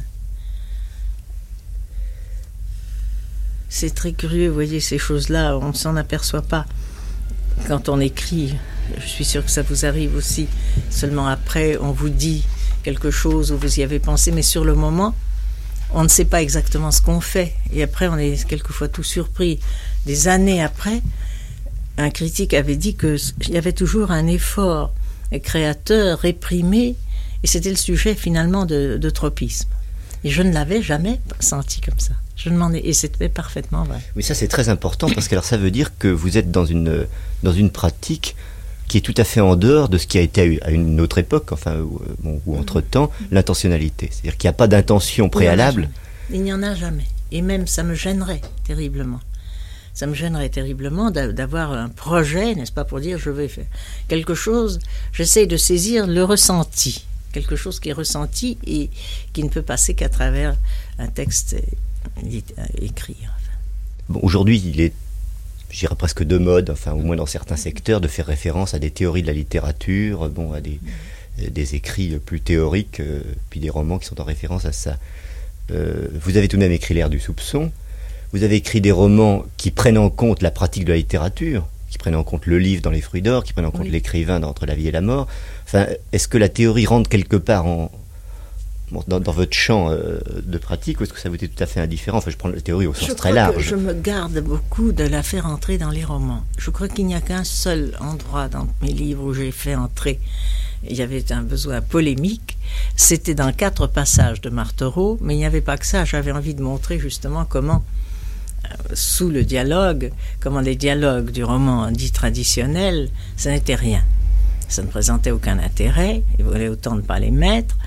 C'est 3.67 3.93
très 3.93 4.13
curieux, 4.13 4.47
vous 4.47 4.53
voyez, 4.53 4.79
ces 4.79 4.97
choses-là, 4.97 5.57
on 5.57 5.69
ne 5.69 5.73
s'en 5.73 5.95
aperçoit 5.97 6.41
pas 6.41 6.65
quand 7.67 7.89
on 7.89 7.99
écrit. 7.99 8.55
Je 8.97 9.07
suis 9.07 9.25
sûre 9.25 9.43
que 9.43 9.51
ça 9.51 9.61
vous 9.61 9.85
arrive 9.85 10.15
aussi. 10.15 10.47
Seulement 10.89 11.27
après, 11.27 11.77
on 11.77 11.91
vous 11.91 12.09
dit 12.09 12.43
quelque 12.81 13.11
chose 13.11 13.51
où 13.51 13.57
vous 13.57 13.79
y 13.79 13.83
avez 13.83 13.99
pensé, 13.99 14.31
mais 14.31 14.41
sur 14.41 14.65
le 14.65 14.75
moment, 14.75 15.15
on 15.93 16.03
ne 16.03 16.07
sait 16.07 16.25
pas 16.25 16.41
exactement 16.41 16.91
ce 16.91 17.01
qu'on 17.01 17.21
fait. 17.21 17.53
Et 17.73 17.83
après, 17.83 18.07
on 18.07 18.17
est 18.17 18.45
quelquefois 18.45 18.87
tout 18.87 19.03
surpris. 19.03 19.59
Des 20.05 20.27
années 20.27 20.61
après, 20.63 21.01
un 21.97 22.09
critique 22.09 22.53
avait 22.53 22.77
dit 22.77 22.95
qu'il 22.95 23.19
y 23.49 23.57
avait 23.57 23.73
toujours 23.73 24.11
un 24.11 24.27
effort 24.27 24.93
créateur 25.39 26.19
réprimé, 26.19 26.95
et 27.43 27.47
c'était 27.47 27.69
le 27.69 27.75
sujet 27.75 28.15
finalement 28.15 28.65
de, 28.65 29.09
tropisme. 29.09 29.69
Et 30.23 30.29
je 30.29 30.43
ne 30.43 30.53
l'avais 30.53 30.81
jamais 30.81 31.19
senti 31.39 31.81
comme 31.81 31.99
ça. 31.99 32.13
Je 32.35 32.49
ai, 32.49 32.87
et 32.87 32.93
c'était 32.93 33.29
parfaitement 33.29 33.83
vrai. 33.83 33.99
Oui, 34.15 34.23
ça 34.23 34.33
c'est 34.33 34.47
très 34.47 34.69
important 34.69 35.09
parce 35.09 35.27
que 35.27 35.35
alors 35.35 35.45
ça 35.45 35.57
veut 35.57 35.71
dire 35.71 35.97
que 35.97 36.07
vous 36.07 36.37
êtes 36.37 36.51
dans 36.51 36.65
une 36.65 37.07
dans 37.43 37.53
une 37.53 37.69
pratique 37.69 38.35
qui 38.91 38.97
est 38.97 39.01
tout 39.01 39.13
à 39.15 39.23
fait 39.23 39.39
en 39.39 39.55
dehors 39.55 39.87
de 39.87 39.97
ce 39.97 40.05
qui 40.05 40.17
a 40.17 40.21
été 40.21 40.61
à 40.63 40.69
une 40.69 40.99
autre 40.99 41.17
époque, 41.17 41.53
enfin, 41.53 41.79
ou, 41.79 42.01
euh, 42.25 42.59
entre-temps, 42.59 43.09
mhm. 43.21 43.27
l'intentionnalité. 43.31 44.09
C'est-à-dire 44.11 44.35
qu'il 44.35 44.49
n'y 44.49 44.53
a 44.53 44.57
pas 44.57 44.67
d'intention 44.67 45.29
préalable. 45.29 45.89
Il 46.29 46.43
n'y 46.43 46.51
en 46.51 46.61
a 46.61 46.75
jamais. 46.75 47.05
Et 47.31 47.41
même, 47.41 47.67
ça 47.67 47.83
me 47.83 47.93
gênerait 47.93 48.41
terriblement. 48.65 49.21
Ça 49.93 50.07
me 50.07 50.13
gênerait 50.13 50.49
terriblement 50.49 51.09
d'avoir 51.09 51.71
un 51.71 51.87
projet, 51.87 52.53
n'est-ce 52.53 52.73
pas, 52.73 52.83
pour 52.83 52.99
dire 52.99 53.17
je 53.17 53.29
vais 53.29 53.47
faire 53.47 53.65
quelque 54.09 54.33
chose. 54.33 54.79
J'essaie 55.13 55.47
de 55.47 55.55
saisir 55.55 56.05
le 56.05 56.25
ressenti, 56.25 57.05
quelque 57.31 57.55
chose 57.55 57.79
qui 57.79 57.89
est 57.89 57.93
ressenti 57.93 58.57
et 58.67 58.89
qui 59.31 59.41
ne 59.45 59.49
peut 59.49 59.61
passer 59.61 59.93
qu'à 59.93 60.09
travers 60.09 60.57
un 60.99 61.07
texte 61.07 61.55
écrit. 62.81 63.15
Bon, 64.09 64.19
Aujourd'hui, 64.21 64.61
il 64.65 64.81
est 64.81 64.91
j'irais 65.71 65.95
presque 65.95 66.23
de 66.23 66.37
mode, 66.37 66.69
enfin 66.69 66.91
au 66.93 66.99
moins 66.99 67.15
dans 67.15 67.25
certains 67.25 67.55
secteurs, 67.55 68.01
de 68.01 68.07
faire 68.07 68.25
référence 68.25 68.73
à 68.73 68.79
des 68.79 68.91
théories 68.91 69.21
de 69.21 69.27
la 69.27 69.33
littérature, 69.33 70.29
bon, 70.29 70.53
à 70.53 70.61
des, 70.61 70.79
des 71.37 71.75
écrits 71.75 72.17
plus 72.23 72.41
théoriques, 72.41 72.99
euh, 72.99 73.21
puis 73.49 73.59
des 73.59 73.69
romans 73.69 73.97
qui 73.99 74.05
sont 74.05 74.19
en 74.21 74.25
référence 74.25 74.65
à 74.65 74.71
ça. 74.71 74.97
Euh, 75.71 76.07
vous 76.21 76.37
avez 76.37 76.47
tout 76.47 76.57
de 76.57 76.61
même 76.61 76.71
écrit 76.71 76.93
L'ère 76.93 77.09
du 77.09 77.19
soupçon, 77.19 77.71
vous 78.33 78.43
avez 78.43 78.55
écrit 78.55 78.81
des 78.81 78.91
romans 78.91 79.45
qui 79.57 79.71
prennent 79.71 79.97
en 79.97 80.09
compte 80.09 80.41
la 80.41 80.51
pratique 80.51 80.85
de 80.85 80.91
la 80.91 80.97
littérature, 80.97 81.67
qui 81.89 81.97
prennent 81.97 82.15
en 82.15 82.23
compte 82.23 82.45
le 82.45 82.57
livre 82.57 82.81
dans 82.81 82.91
Les 82.91 83.01
Fruits 83.01 83.21
d'Or, 83.21 83.43
qui 83.43 83.53
prennent 83.53 83.65
en 83.65 83.71
compte 83.71 83.87
l'écrivain 83.87 84.39
dans 84.39 84.49
Entre 84.49 84.65
la 84.65 84.75
vie 84.75 84.87
et 84.87 84.91
la 84.91 85.01
mort. 85.01 85.27
Enfin, 85.65 85.87
est-ce 86.13 86.27
que 86.27 86.37
la 86.37 86.49
théorie 86.49 86.85
rentre 86.85 87.09
quelque 87.09 87.35
part 87.35 87.65
en, 87.65 87.91
dans, 89.07 89.31
votre 89.31 89.53
champ 89.53 89.89
euh, 89.89 90.19
de 90.43 90.57
pratique 90.57 90.99
ou 90.99 91.03
est-ce 91.03 91.13
que 91.13 91.19
ça 91.19 91.29
vous 91.29 91.35
est 91.35 91.47
tout 91.47 91.63
à 91.63 91.65
fait 91.65 91.79
indifférent? 91.79 92.17
Enfin, 92.17 92.31
je 92.31 92.37
prends 92.37 92.49
la 92.49 92.61
théorie 92.61 92.87
au 92.87 92.93
sens 92.93 93.15
très 93.15 93.31
large. 93.31 93.63
je 93.63 93.75
me 93.75 93.93
garde 93.93 94.39
beaucoup 94.39 94.91
de 94.91 95.03
la 95.03 95.23
faire 95.23 95.45
entrer 95.45 95.77
dans 95.77 95.89
les 95.89 96.03
romans. 96.03 96.43
Je 96.57 96.69
crois 96.69 96.87
qu'il 96.87 97.05
n'y 97.05 97.15
a 97.15 97.21
qu'un 97.21 97.43
seul 97.43 97.93
endroit 97.99 98.49
dans 98.49 98.67
mes 98.81 98.91
livres 98.91 99.23
où 99.23 99.33
j'ai 99.33 99.51
fait 99.51 99.75
entrer. 99.75 100.19
Il 100.89 100.95
y 100.95 101.01
avait 101.01 101.31
un 101.31 101.43
besoin 101.43 101.79
polémique. 101.81 102.57
C'était 102.95 103.35
dans 103.35 103.53
quatre 103.53 103.87
passages 103.87 104.41
de 104.41 104.49
Martereau, 104.49 105.17
mais 105.21 105.35
il 105.35 105.37
n'y 105.37 105.45
avait 105.45 105.61
pas 105.61 105.77
que 105.77 105.85
ça. 105.85 106.05
J'avais 106.05 106.31
envie 106.31 106.55
de 106.55 106.63
montrer 106.63 106.99
justement 106.99 107.45
comment, 107.45 107.83
euh, 108.65 108.75
sous 108.93 109.29
le 109.29 109.43
dialogue, 109.43 110.11
comment 110.39 110.59
les 110.59 110.75
dialogues 110.75 111.29
du 111.29 111.43
roman 111.43 111.91
dit 111.91 112.11
traditionnel, 112.11 113.09
ça 113.37 113.51
n'était 113.51 113.75
rien. 113.75 114.03
Ça 114.67 114.81
ne 114.81 114.87
présentait 114.87 115.31
aucun 115.31 115.59
intérêt. 115.59 116.23
Il 116.39 116.45
voulait 116.45 116.69
autant 116.69 116.95
ne 116.95 117.01
pas 117.01 117.19
les 117.19 117.31
mettre 117.31 117.77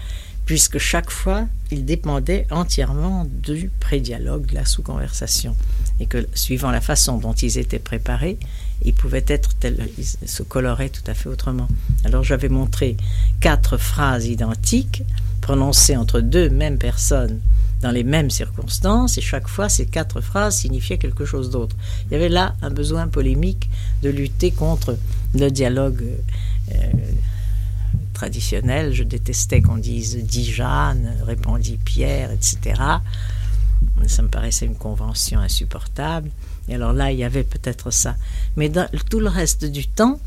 puisque 0.47 0.79
chaque 0.79 1.11
fois, 1.11 1.47
il 1.71 1.85
dépendait 1.85 2.47
entièrement 2.51 3.27
du 3.27 3.71
pré-dialogue, 3.81 4.47
de 4.47 4.55
la 4.55 4.65
sous-conversation, 4.65 5.57
et 6.01 6.07
que 6.07 6.27
suivant 6.35 6.71
la 6.71 6.81
façon 6.81 7.19
dont 7.19 7.33
ils 7.33 7.59
étaient 7.59 7.79
préparés, 7.79 8.39
ils 8.85 8.95
pouvaient 8.95 9.25
être 9.29 9.55
tels, 9.55 9.89
ils 9.97 10.29
se 10.29 10.43
coloraient 10.43 10.91
tout 10.91 11.03
à 11.07 11.15
fait 11.15 11.29
autrement. 11.29 11.69
Alors 12.05 12.25
j'avais 12.25 12.49
montré 12.49 12.97
quatre 13.41 13.79
phrases 13.79 14.27
identiques, 14.27 15.03
prononcées 15.41 15.97
entre 15.97 16.21
deux 16.21 16.51
mêmes 16.51 16.79
personnes 16.79 17.41
dans 17.81 17.91
les 17.91 18.05
mêmes 18.05 18.31
circonstances, 18.31 19.19
et 19.19 19.21
chaque 19.21 19.49
fois 19.49 19.69
ces 19.69 19.87
quatre 19.87 20.21
phrases 20.21 20.57
signifiaient 20.57 20.99
quelque 20.99 21.25
chose 21.25 21.51
d'autre. 21.51 21.77
Il 22.07 22.13
y 22.13 22.17
avait 22.17 22.29
là 22.29 22.57
un 22.63 22.71
besoin 22.71 23.09
polémique 23.09 23.71
de 24.03 24.11
lutter 24.11 24.51
contre 24.51 24.97
le 25.35 25.51
dialogue. 25.51 26.05
Euh, 26.73 26.91
traditionnel. 28.15 28.95
Je 28.95 29.03
détestais 29.03 29.61
qu'on 29.61 29.77
dise 29.77 30.17
dit 30.17 30.51
Jeanne, 30.51 31.17
répondit 31.27 31.77
Pierre, 31.77 32.31
etc. 32.33 32.81
Ça 34.07 34.23
me 34.23 34.29
paraissait 34.29 34.67
une 34.67 34.77
convention 34.77 35.41
insupportable. 35.41 36.31
Et 36.69 36.75
alors 36.75 36.95
là, 36.95 37.13
il 37.13 37.19
y 37.19 37.25
avait 37.25 37.45
peut-être 37.45 37.91
ça. 37.91 38.17
Mais 38.57 38.71
dans 38.71 38.89
tout 39.11 39.21
le 39.21 39.29
reste 39.29 39.67
du 39.67 39.87
temps, 39.87 40.19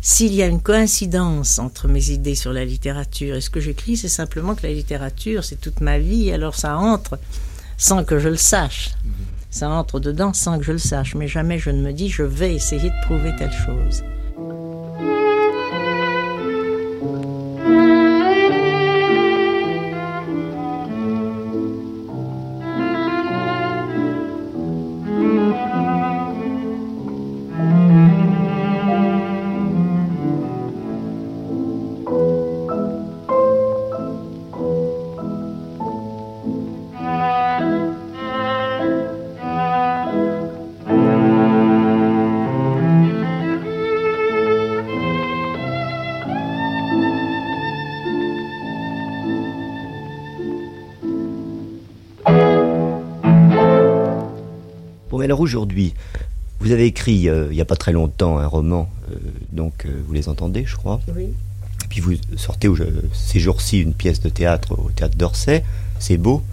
s'il 0.00 0.34
y 0.34 0.42
a 0.42 0.46
une 0.46 0.60
coïncidence 0.60 1.58
entre 1.58 1.88
mes 1.88 2.10
idées 2.10 2.34
sur 2.34 2.52
la 2.52 2.64
littérature 2.64 3.36
et 3.36 3.40
ce 3.40 3.50
que 3.50 3.60
j'écris, 3.60 3.96
c'est 3.96 4.08
simplement 4.08 4.54
que 4.54 4.66
la 4.66 4.72
littérature, 4.72 5.44
c'est 5.44 5.60
toute 5.60 5.80
ma 5.80 5.98
vie, 5.98 6.30
alors 6.32 6.56
ça 6.56 6.76
entre 6.76 7.18
sans 7.76 8.04
que 8.04 8.18
je 8.18 8.28
le 8.28 8.36
sache. 8.36 8.90
Ça 9.50 9.70
entre 9.70 10.00
dedans 10.00 10.32
sans 10.32 10.58
que 10.58 10.64
je 10.64 10.72
le 10.72 10.78
sache. 10.78 11.14
Mais 11.14 11.28
jamais 11.28 11.58
je 11.58 11.70
ne 11.70 11.80
me 11.80 11.92
dis, 11.92 12.08
je 12.08 12.22
vais 12.22 12.54
essayer 12.54 12.90
de 12.90 13.06
prouver 13.06 13.34
telle 13.38 13.52
chose. 13.52 14.02
Alors 55.34 55.40
aujourd'hui, 55.40 55.94
vous 56.60 56.70
avez 56.70 56.86
écrit 56.86 57.28
euh, 57.28 57.48
il 57.50 57.56
n'y 57.56 57.60
a 57.60 57.64
pas 57.64 57.74
très 57.74 57.90
longtemps 57.90 58.38
un 58.38 58.46
roman, 58.46 58.88
euh, 59.10 59.16
donc 59.50 59.84
euh, 59.84 60.00
vous 60.06 60.12
les 60.12 60.28
entendez, 60.28 60.64
je 60.64 60.76
crois. 60.76 61.00
Oui. 61.12 61.24
Et 61.24 61.88
puis 61.88 62.00
vous 62.00 62.12
sortez 62.36 62.70
ces 63.12 63.40
jours-ci 63.40 63.80
une 63.80 63.94
pièce 63.94 64.20
de 64.20 64.28
théâtre 64.28 64.78
au 64.78 64.92
théâtre 64.92 65.16
d'Orsay, 65.16 65.64
c'est 65.98 66.18
beau. 66.18 66.44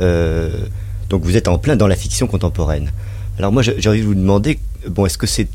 donc 0.00 1.22
vous 1.22 1.36
êtes 1.36 1.46
en 1.46 1.58
plein 1.58 1.76
dans 1.76 1.86
la 1.86 1.94
fiction 1.94 2.26
contemporaine. 2.26 2.90
Alors 3.38 3.52
moi 3.52 3.62
j'ai 3.62 3.88
envie 3.88 4.00
de 4.00 4.06
vous 4.06 4.16
demander, 4.16 4.58
bon, 4.88 5.06
est-ce 5.06 5.16
que 5.16 5.28
c'est 5.28 5.46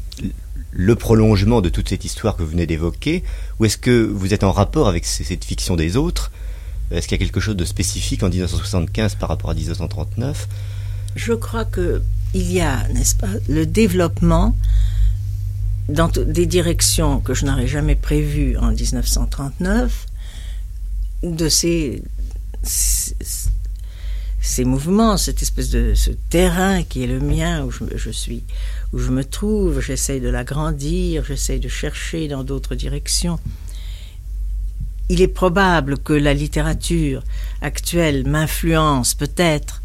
le 0.72 0.96
prolongement 0.96 1.60
de 1.60 1.68
toute 1.68 1.90
cette 1.90 2.06
histoire 2.06 2.38
que 2.38 2.44
vous 2.44 2.52
venez 2.52 2.66
d'évoquer 2.66 3.26
Ou 3.60 3.66
est-ce 3.66 3.78
que 3.78 4.06
vous 4.06 4.34
êtes 4.34 4.46
en 4.46 4.54
rapport 4.54 4.88
avec 4.88 5.04
cette 5.04 5.44
fiction 5.44 5.76
des 5.76 5.98
autres? 5.98 6.32
Est-ce 6.92 7.10
qu'il 7.10 7.20
y 7.20 7.22
a 7.22 7.26
quelque 7.26 7.42
chose 7.42 7.58
de 7.58 7.66
spécifique 7.66 8.24
en 8.24 8.30
1975 8.30 9.16
par 9.16 9.28
rapport 9.28 9.50
à 9.50 9.54
1939 9.54 10.48
Je 11.18 11.34
crois 11.34 11.66
que 11.66 12.02
il 12.34 12.52
y 12.52 12.62
a, 12.62 12.88
n'est-ce 12.90 13.16
pas, 13.16 13.30
le 13.50 13.66
développement 13.66 14.56
dans 15.90 16.10
des 16.10 16.46
directions 16.46 17.20
que 17.20 17.34
je 17.34 17.46
n'aurais 17.46 17.68
jamais 17.68 17.96
prévues 17.96 18.56
en 18.58 18.72
1939 18.72 20.06
de 21.24 21.50
ces, 21.50 22.04
ces, 22.64 24.66
mouvements, 24.66 25.18
cette 25.18 25.42
espèce 25.42 25.72
de 25.72 25.96
terrain 26.30 26.84
qui 26.84 27.04
est 27.04 27.08
le 27.08 27.20
mien 27.20 27.64
où 27.64 27.72
je, 27.72 28.12
suis, 28.12 28.44
où 28.94 29.00
je 29.00 29.10
me 29.10 29.24
trouve, 29.24 29.82
j'essaye 29.82 30.22
de 30.22 30.30
l'agrandir, 30.30 31.26
j'essaye 31.26 31.60
de 31.60 31.70
chercher 31.70 32.28
dans 32.28 32.44
d'autres 32.44 32.76
directions. 32.76 33.40
Il 35.10 35.22
est 35.22 35.28
probable 35.28 35.98
que 35.98 36.14
la 36.14 36.36
littérature 36.36 37.24
actuelle 37.62 38.28
m'influence 38.28 39.16
peut-être 39.16 39.82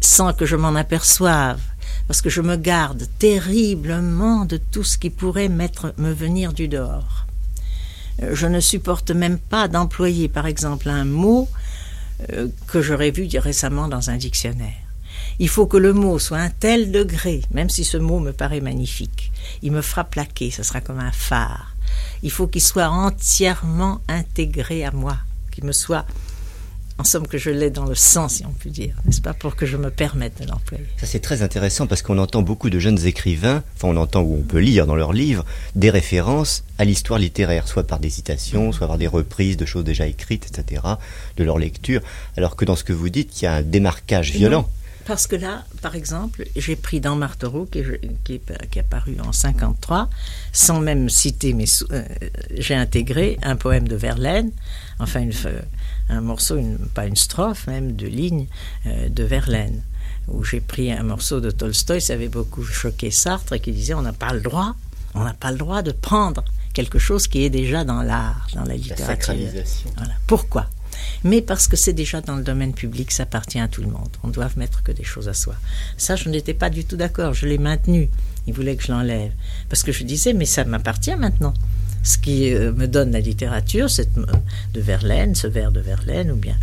sans 0.00 0.32
que 0.32 0.46
je 0.46 0.56
m'en 0.56 0.74
aperçoive, 0.74 1.60
parce 2.06 2.20
que 2.20 2.30
je 2.30 2.40
me 2.40 2.56
garde 2.56 3.06
terriblement 3.18 4.44
de 4.44 4.56
tout 4.56 4.84
ce 4.84 4.98
qui 4.98 5.10
pourrait 5.10 5.48
me 5.48 6.12
venir 6.12 6.52
du 6.52 6.68
dehors. 6.68 7.26
Euh, 8.22 8.34
je 8.34 8.46
ne 8.46 8.60
supporte 8.60 9.10
même 9.10 9.38
pas 9.38 9.68
d'employer, 9.68 10.28
par 10.28 10.46
exemple, 10.46 10.88
un 10.88 11.04
mot 11.04 11.48
euh, 12.32 12.48
que 12.68 12.82
j'aurais 12.82 13.10
vu 13.10 13.28
récemment 13.38 13.88
dans 13.88 14.10
un 14.10 14.16
dictionnaire. 14.16 14.72
Il 15.38 15.48
faut 15.48 15.66
que 15.66 15.76
le 15.76 15.92
mot 15.92 16.18
soit 16.18 16.38
un 16.38 16.50
tel 16.50 16.92
degré, 16.92 17.42
même 17.50 17.70
si 17.70 17.84
ce 17.84 17.96
mot 17.96 18.20
me 18.20 18.32
paraît 18.32 18.60
magnifique. 18.60 19.32
Il 19.62 19.72
me 19.72 19.82
fera 19.82 20.04
plaquer, 20.04 20.50
ce 20.50 20.62
sera 20.62 20.80
comme 20.80 21.00
un 21.00 21.12
phare. 21.12 21.74
Il 22.22 22.30
faut 22.30 22.46
qu'il 22.46 22.62
soit 22.62 22.88
entièrement 22.88 24.00
intégré 24.08 24.84
à 24.84 24.92
moi, 24.92 25.16
qu'il 25.50 25.64
me 25.64 25.72
soit 25.72 26.06
en 26.98 27.04
somme 27.04 27.26
que 27.26 27.38
je 27.38 27.50
l'ai 27.50 27.70
dans 27.70 27.86
le 27.86 27.94
sang, 27.94 28.28
si 28.28 28.46
on 28.46 28.52
peut 28.52 28.70
dire, 28.70 28.94
n'est-ce 29.04 29.20
pas, 29.20 29.34
pour 29.34 29.56
que 29.56 29.66
je 29.66 29.76
me 29.76 29.90
permette 29.90 30.40
de 30.40 30.48
l'employer. 30.48 30.84
Ça 30.96 31.06
c'est 31.06 31.20
très 31.20 31.42
intéressant 31.42 31.86
parce 31.86 32.02
qu'on 32.02 32.18
entend 32.18 32.42
beaucoup 32.42 32.70
de 32.70 32.78
jeunes 32.78 33.04
écrivains, 33.04 33.62
enfin 33.74 33.88
on 33.88 33.96
entend 33.96 34.22
ou 34.22 34.38
on 34.38 34.42
peut 34.42 34.58
lire 34.58 34.86
dans 34.86 34.94
leurs 34.94 35.12
livres 35.12 35.44
des 35.74 35.90
références 35.90 36.62
à 36.78 36.84
l'histoire 36.84 37.18
littéraire, 37.18 37.66
soit 37.66 37.84
par 37.84 37.98
des 37.98 38.10
citations, 38.10 38.70
soit 38.70 38.86
par 38.86 38.98
des 38.98 39.08
reprises 39.08 39.56
de 39.56 39.66
choses 39.66 39.84
déjà 39.84 40.06
écrites, 40.06 40.46
etc., 40.46 40.82
de 41.36 41.44
leur 41.44 41.58
lecture, 41.58 42.00
alors 42.36 42.54
que 42.54 42.64
dans 42.64 42.76
ce 42.76 42.84
que 42.84 42.92
vous 42.92 43.08
dites, 43.08 43.40
il 43.40 43.44
y 43.44 43.48
a 43.48 43.54
un 43.54 43.62
démarquage 43.62 44.30
violent. 44.30 44.68
Parce 45.06 45.26
que 45.26 45.36
là, 45.36 45.64
par 45.82 45.96
exemple, 45.96 46.46
j'ai 46.56 46.76
pris 46.76 47.00
dans 47.00 47.14
Martereau, 47.14 47.66
qui, 47.66 47.82
qui, 48.24 48.40
qui, 48.70 48.78
est 48.78 48.80
apparu 48.80 49.16
en 49.22 49.32
53, 49.32 50.08
sans 50.52 50.80
même 50.80 51.10
citer 51.10 51.52
mes... 51.52 51.66
Euh, 51.90 52.02
j'ai 52.56 52.74
intégré 52.74 53.38
un 53.42 53.56
poème 53.56 53.86
de 53.86 53.96
Verlaine, 53.96 54.50
enfin 54.98 55.20
une, 55.20 55.32
un 56.08 56.20
morceau, 56.20 56.58
pas 56.94 57.06
une 57.06 57.16
strophe 57.16 57.66
même, 57.66 57.92
de 57.92 58.06
ligne 58.06 58.46
euh, 58.86 59.08
de 59.08 59.24
Verlaine, 59.24 59.82
où 60.28 60.44
j'ai 60.44 60.60
pris 60.60 60.92
un 60.92 61.02
morceau 61.02 61.40
de 61.40 61.50
Tolstoï, 61.50 62.00
ça 62.00 62.14
avait 62.14 62.28
beaucoup 62.28 62.64
choqué 62.64 63.10
Sartre, 63.10 63.60
qui 63.60 63.72
disait 63.72 63.94
on 63.94 64.02
n'a 64.02 64.12
pas 64.12 64.32
le 64.32 64.40
droit, 64.40 64.74
on 65.14 65.24
n'a 65.24 65.34
pas 65.34 65.50
le 65.50 65.58
droit 65.58 65.82
de 65.82 65.92
prendre 65.92 66.44
quelque 66.72 66.98
chose 66.98 67.28
qui 67.28 67.44
est 67.44 67.50
déjà 67.50 67.84
dans 67.84 68.02
l'art, 68.02 68.46
dans 68.54 68.64
la 68.64 68.76
littérature. 68.76 69.34
La 69.96 70.04
Pourquoi? 70.26 70.66
Mais 71.22 71.40
parce 71.40 71.68
que 71.68 71.76
c'est 71.76 71.92
déjà 71.92 72.20
dans 72.20 72.36
le 72.36 72.42
domaine 72.42 72.74
public, 72.74 73.10
ça 73.10 73.24
appartient 73.24 73.58
à 73.58 73.68
tout 73.68 73.80
le 73.80 73.88
monde. 73.88 74.08
On 74.22 74.28
doit 74.28 74.48
mettre 74.56 74.82
que 74.82 74.92
des 74.92 75.04
choses 75.04 75.28
à 75.28 75.34
soi. 75.34 75.54
Ça, 75.96 76.16
je 76.16 76.28
n'étais 76.28 76.54
pas 76.54 76.70
du 76.70 76.84
tout 76.84 76.96
d'accord. 76.96 77.32
Je 77.32 77.46
l'ai 77.46 77.58
maintenu. 77.58 78.08
Il 78.46 78.54
voulait 78.54 78.76
que 78.76 78.82
je 78.82 78.92
l'enlève. 78.92 79.32
Parce 79.68 79.82
que 79.82 79.92
je 79.92 80.04
disais, 80.04 80.32
mais 80.34 80.44
ça 80.44 80.64
m'appartient 80.64 81.14
maintenant. 81.16 81.54
Ce 82.04 82.18
qui 82.18 82.52
euh, 82.52 82.72
me 82.72 82.86
donne 82.86 83.12
la 83.12 83.20
littérature, 83.20 83.90
c'est 83.90 84.10
de 84.14 84.80
Verlaine, 84.80 85.34
ce 85.34 85.46
vers 85.46 85.72
de 85.72 85.80
Verlaine, 85.80 86.30
ou 86.30 86.36
bien 86.36 86.54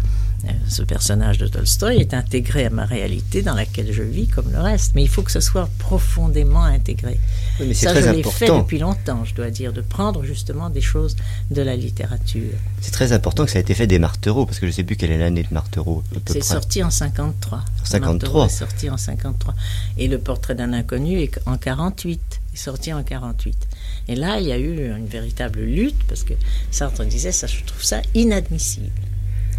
euh, 0.45 0.49
ce 0.67 0.81
personnage 0.81 1.37
de 1.37 1.47
Tolstoï 1.47 1.97
est 1.97 2.13
intégré 2.13 2.65
à 2.65 2.69
ma 2.69 2.85
réalité 2.85 3.41
dans 3.41 3.53
laquelle 3.53 3.91
je 3.91 4.01
vis 4.01 4.27
comme 4.27 4.51
le 4.51 4.59
reste. 4.59 4.93
Mais 4.95 5.03
il 5.03 5.09
faut 5.09 5.21
que 5.21 5.31
ce 5.31 5.39
soit 5.39 5.69
profondément 5.77 6.63
intégré. 6.63 7.19
mais 7.59 7.73
ça, 7.73 7.91
très 7.91 8.01
je 8.01 8.09
l'ai 8.09 8.23
fait 8.23 8.47
depuis 8.47 8.79
longtemps, 8.79 9.23
je 9.25 9.35
dois 9.35 9.49
dire, 9.51 9.73
de 9.73 9.81
prendre 9.81 10.23
justement 10.23 10.69
des 10.69 10.81
choses 10.81 11.15
de 11.51 11.61
la 11.61 11.75
littérature. 11.75 12.53
C'est 12.79 12.91
très 12.91 13.11
important 13.11 13.45
que 13.45 13.51
ça 13.51 13.59
ait 13.59 13.61
été 13.61 13.73
fait 13.75 13.87
des 13.87 13.99
Martereau, 13.99 14.45
parce 14.45 14.59
que 14.59 14.65
je 14.65 14.71
ne 14.71 14.75
sais 14.75 14.83
plus 14.83 14.95
quelle 14.95 15.11
est 15.11 15.19
l'année 15.19 15.43
de 15.43 15.53
Martereau. 15.53 16.03
C'est 16.27 16.43
sorti 16.43 16.83
en 16.83 16.89
53. 16.89 17.63
53. 17.83 18.45
est 18.45 18.49
sorti 18.49 18.89
en 18.89 18.97
53. 18.97 19.53
Et 19.97 20.07
le 20.07 20.17
portrait 20.17 20.55
d'un 20.55 20.73
inconnu 20.73 21.19
est 21.19 21.39
en 21.45 21.57
48. 21.57 22.41
est 22.53 22.57
sorti 22.57 22.93
en 22.93 23.03
48. 23.03 23.67
Et 24.07 24.15
là, 24.15 24.39
il 24.39 24.47
y 24.47 24.51
a 24.51 24.57
eu 24.57 24.89
une 24.95 25.05
véritable 25.05 25.61
lutte, 25.61 26.03
parce 26.07 26.23
que 26.23 26.33
Sartre 26.71 27.05
disait, 27.05 27.31
ça, 27.31 27.47
je 27.47 27.63
trouve 27.63 27.83
ça 27.83 28.01
inadmissible. 28.13 28.89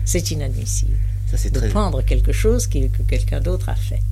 C'est 0.05 0.31
inadmissible. 0.31 0.97
Ça, 1.35 1.49
de 1.49 1.61
prendre 1.69 2.03
quelque 2.03 2.33
chose 2.33 2.67
que 2.67 2.79
quelqu'un 3.09 3.41
d'autre 3.41 3.69
a 3.69 3.75
fait. 3.75 4.03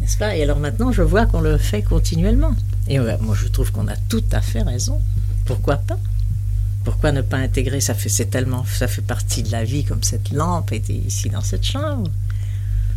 N'est-ce 0.00 0.16
pas? 0.16 0.36
Et 0.36 0.42
alors 0.42 0.58
maintenant, 0.58 0.90
je 0.90 1.02
vois 1.02 1.26
qu'on 1.26 1.40
le 1.40 1.58
fait 1.58 1.82
continuellement. 1.82 2.56
Et 2.88 2.98
moi, 2.98 3.36
je 3.40 3.46
trouve 3.46 3.70
qu'on 3.70 3.86
a 3.86 3.94
tout 4.08 4.24
à 4.32 4.40
fait 4.40 4.62
raison. 4.62 5.00
Pourquoi 5.44 5.76
pas? 5.76 5.98
Pourquoi 6.84 7.12
ne 7.12 7.20
pas 7.20 7.36
intégrer 7.36 7.80
Ça 7.80 7.94
fait, 7.94 8.08
c'est 8.08 8.26
tellement, 8.26 8.64
ça 8.64 8.88
fait 8.88 9.02
partie 9.02 9.44
de 9.44 9.52
la 9.52 9.62
vie, 9.62 9.84
comme 9.84 10.02
cette 10.02 10.32
lampe 10.32 10.72
était 10.72 10.92
ici 10.92 11.30
dans 11.30 11.40
cette 11.40 11.64
chambre. 11.64 12.10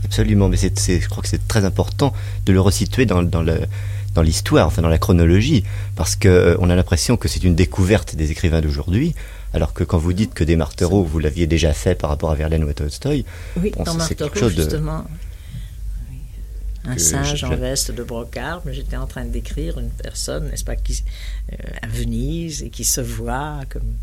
Absolument, 0.04 0.50
mais 0.50 0.58
c'est, 0.58 1.00
je 1.00 1.08
crois 1.08 1.22
que 1.22 1.30
c'est 1.30 1.48
très 1.48 1.66
important 1.66 2.14
de 2.48 2.54
le 2.54 2.62
resituer 2.62 3.06
dans, 3.06 3.22
dans 3.22 3.44
le, 3.44 3.62
dans 4.16 4.22
l'histoire, 4.22 4.66
enfin 4.66 4.82
dans 4.82 4.90
la 4.90 4.98
chronologie, 4.98 5.64
parce 5.96 6.16
qu'on 6.16 6.30
euh, 6.30 6.56
on 6.60 6.70
a 6.70 6.76
l'impression 6.76 7.18
que 7.18 7.28
c'est 7.28 7.44
une 7.44 7.54
découverte 7.54 8.16
des 8.16 8.32
écrivains 8.32 8.62
d'aujourd'hui, 8.62 9.14
alors 9.54 9.74
que 9.74 9.84
quand 9.84 9.98
vous 9.98 10.14
dites 10.14 10.34
que 10.34 10.44
des 10.44 10.56
Martereau, 10.56 11.04
vous 11.04 11.20
l'aviez 11.20 11.48
déjà 11.48 11.74
fait 11.74 11.96
par 11.96 12.10
rapport 12.10 12.32
à 12.32 12.36
Verlaine 12.36 12.64
ou 12.64 12.70
à 12.70 12.74
Tolstoï, 12.74 13.26
oui, 13.58 13.72
dans 13.86 14.00
c'est 14.00 14.16
quelque 14.16 14.40
chose 14.40 14.56
justement, 14.56 15.06
un 16.86 16.98
singe 16.98 17.44
en 17.44 17.56
veste 17.56 17.92
de 17.92 18.04
brocart, 18.04 18.62
mais 18.66 18.74
j'étais 18.74 18.98
en 18.98 19.08
train 19.08 19.26
de 19.26 19.32
décrire 19.32 19.80
une 19.80 19.90
personne, 19.90 20.50
n'est-ce 20.50 20.64
pas, 20.64 20.76
qui, 20.76 21.04
euh, 21.52 21.56
à 21.82 21.88
Venise 21.88 22.64
et 22.64 22.70
qui 22.70 22.86
se 22.86 23.02
voit 23.02 23.62
comme 23.70 23.96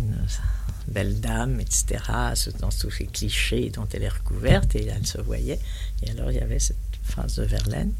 une 0.00 0.16
belle 0.86 1.20
dame, 1.20 1.60
etc., 1.60 2.00
dans 2.60 2.70
tous 2.70 2.90
ces 2.90 3.06
clichés 3.06 3.70
dont 3.70 3.86
elle 3.92 4.04
est 4.04 4.08
recouverte, 4.08 4.74
et 4.74 4.86
elle 4.86 5.06
se 5.06 5.20
voyait. 5.20 5.58
Et 6.02 6.10
alors 6.12 6.30
il 6.30 6.38
y 6.38 6.40
avait 6.40 6.60
cette 6.60 6.76
phrase 7.02 7.36
de 7.36 7.44
Verlaine 7.44 7.92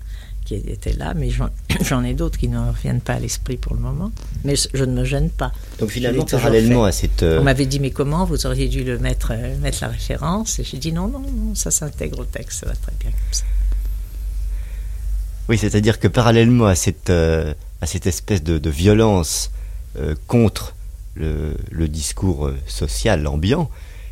qui 0.49 0.55
était 0.55 0.95
là, 0.95 1.13
mais 1.15 1.29
j'en 1.83 2.03
ai 2.03 2.15
d'autres 2.15 2.39
qui 2.39 2.49
ne 2.49 2.59
reviennent 2.59 3.01
pas 3.01 3.15
à 3.15 3.19
l'esprit 3.19 3.59
pour 3.59 3.75
le 3.75 3.81
moment. 3.81 4.11
Mais 4.45 4.55
je 4.73 4.85
ne 4.85 4.93
me 4.93 5.05
gêne 5.05 5.29
pas. 5.31 5.53
Donc 5.79 5.91
finalement, 5.91 6.25
parallèlement 6.25 6.85
à 6.85 6.93
cette... 6.93 7.23
Euh, 7.23 7.41
On 7.41 7.45
m'avait 7.45 7.67
dit, 7.67 7.81
mais 7.81 7.91
comment 7.91 8.25
Vous 8.25 8.47
auriez 8.47 8.69
dû 8.69 8.83
le 8.83 8.99
mettre, 8.99 9.33
euh, 9.33 9.59
mettre 9.59 9.79
la 9.83 9.89
référence? 9.89 10.59
Et 10.59 10.65
j'ai 10.65 10.79
dit, 10.79 10.93
non, 10.93 11.09
non, 11.09 11.21
non, 11.21 11.55
ça 11.55 11.71
s'intègre 11.71 12.21
au 12.21 12.25
texte, 12.25 12.61
ça 12.61 12.67
va 12.67 12.75
très 12.75 12.93
bien 12.99 13.11
comme 13.11 13.33
ça. 13.33 13.45
Oui, 15.49 15.59
c'est-à-dire 15.59 15.99
que 15.99 16.09
parallèlement 16.09 16.67
à 16.67 16.75
cette, 16.75 17.11
euh, 17.11 17.53
à 17.81 17.87
cette 17.87 18.07
espèce 18.07 18.43
de, 18.43 18.71
violence 18.71 19.51
contre 20.29 20.77
le, 21.17 21.57
le, 21.71 21.89
discours 21.89 22.53
social 22.69 23.27
ambiant, 23.27 23.69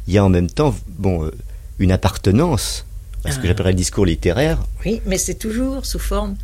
il 0.08 0.14
y 0.14 0.18
a 0.18 0.24
en 0.24 0.28
même 0.28 0.50
temps 0.50 0.74
bon, 0.98 1.30
une 1.78 1.92
appartenance 1.92 2.84
ce 3.32 3.38
que 3.38 3.44
ah. 3.44 3.48
j'appellerais 3.48 3.72
le 3.72 3.76
discours 3.76 4.06
littéraire. 4.06 4.58
Oui, 4.84 5.00
mais 5.06 5.18
c'est 5.18 5.34
toujours 5.34 5.86
sous 5.86 5.98
forme, 5.98 6.36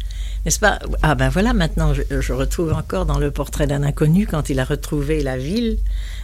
n'est-ce 0.45 0.59
pas? 0.59 0.79
Ah 1.03 1.15
ben 1.15 1.29
voilà, 1.29 1.53
maintenant 1.53 1.93
je, 1.95 2.33
retrouve 2.33 2.73
encore 2.73 3.07
dans 3.07 3.19
le 3.19 3.31
portrait 3.31 3.67
d'un 3.67 3.83
inconnu 3.83 4.27
quand 4.27 4.51
il 4.51 4.61
a 4.61 4.65
retrouvé 4.65 5.23
la 5.23 5.37
ville 5.37 5.79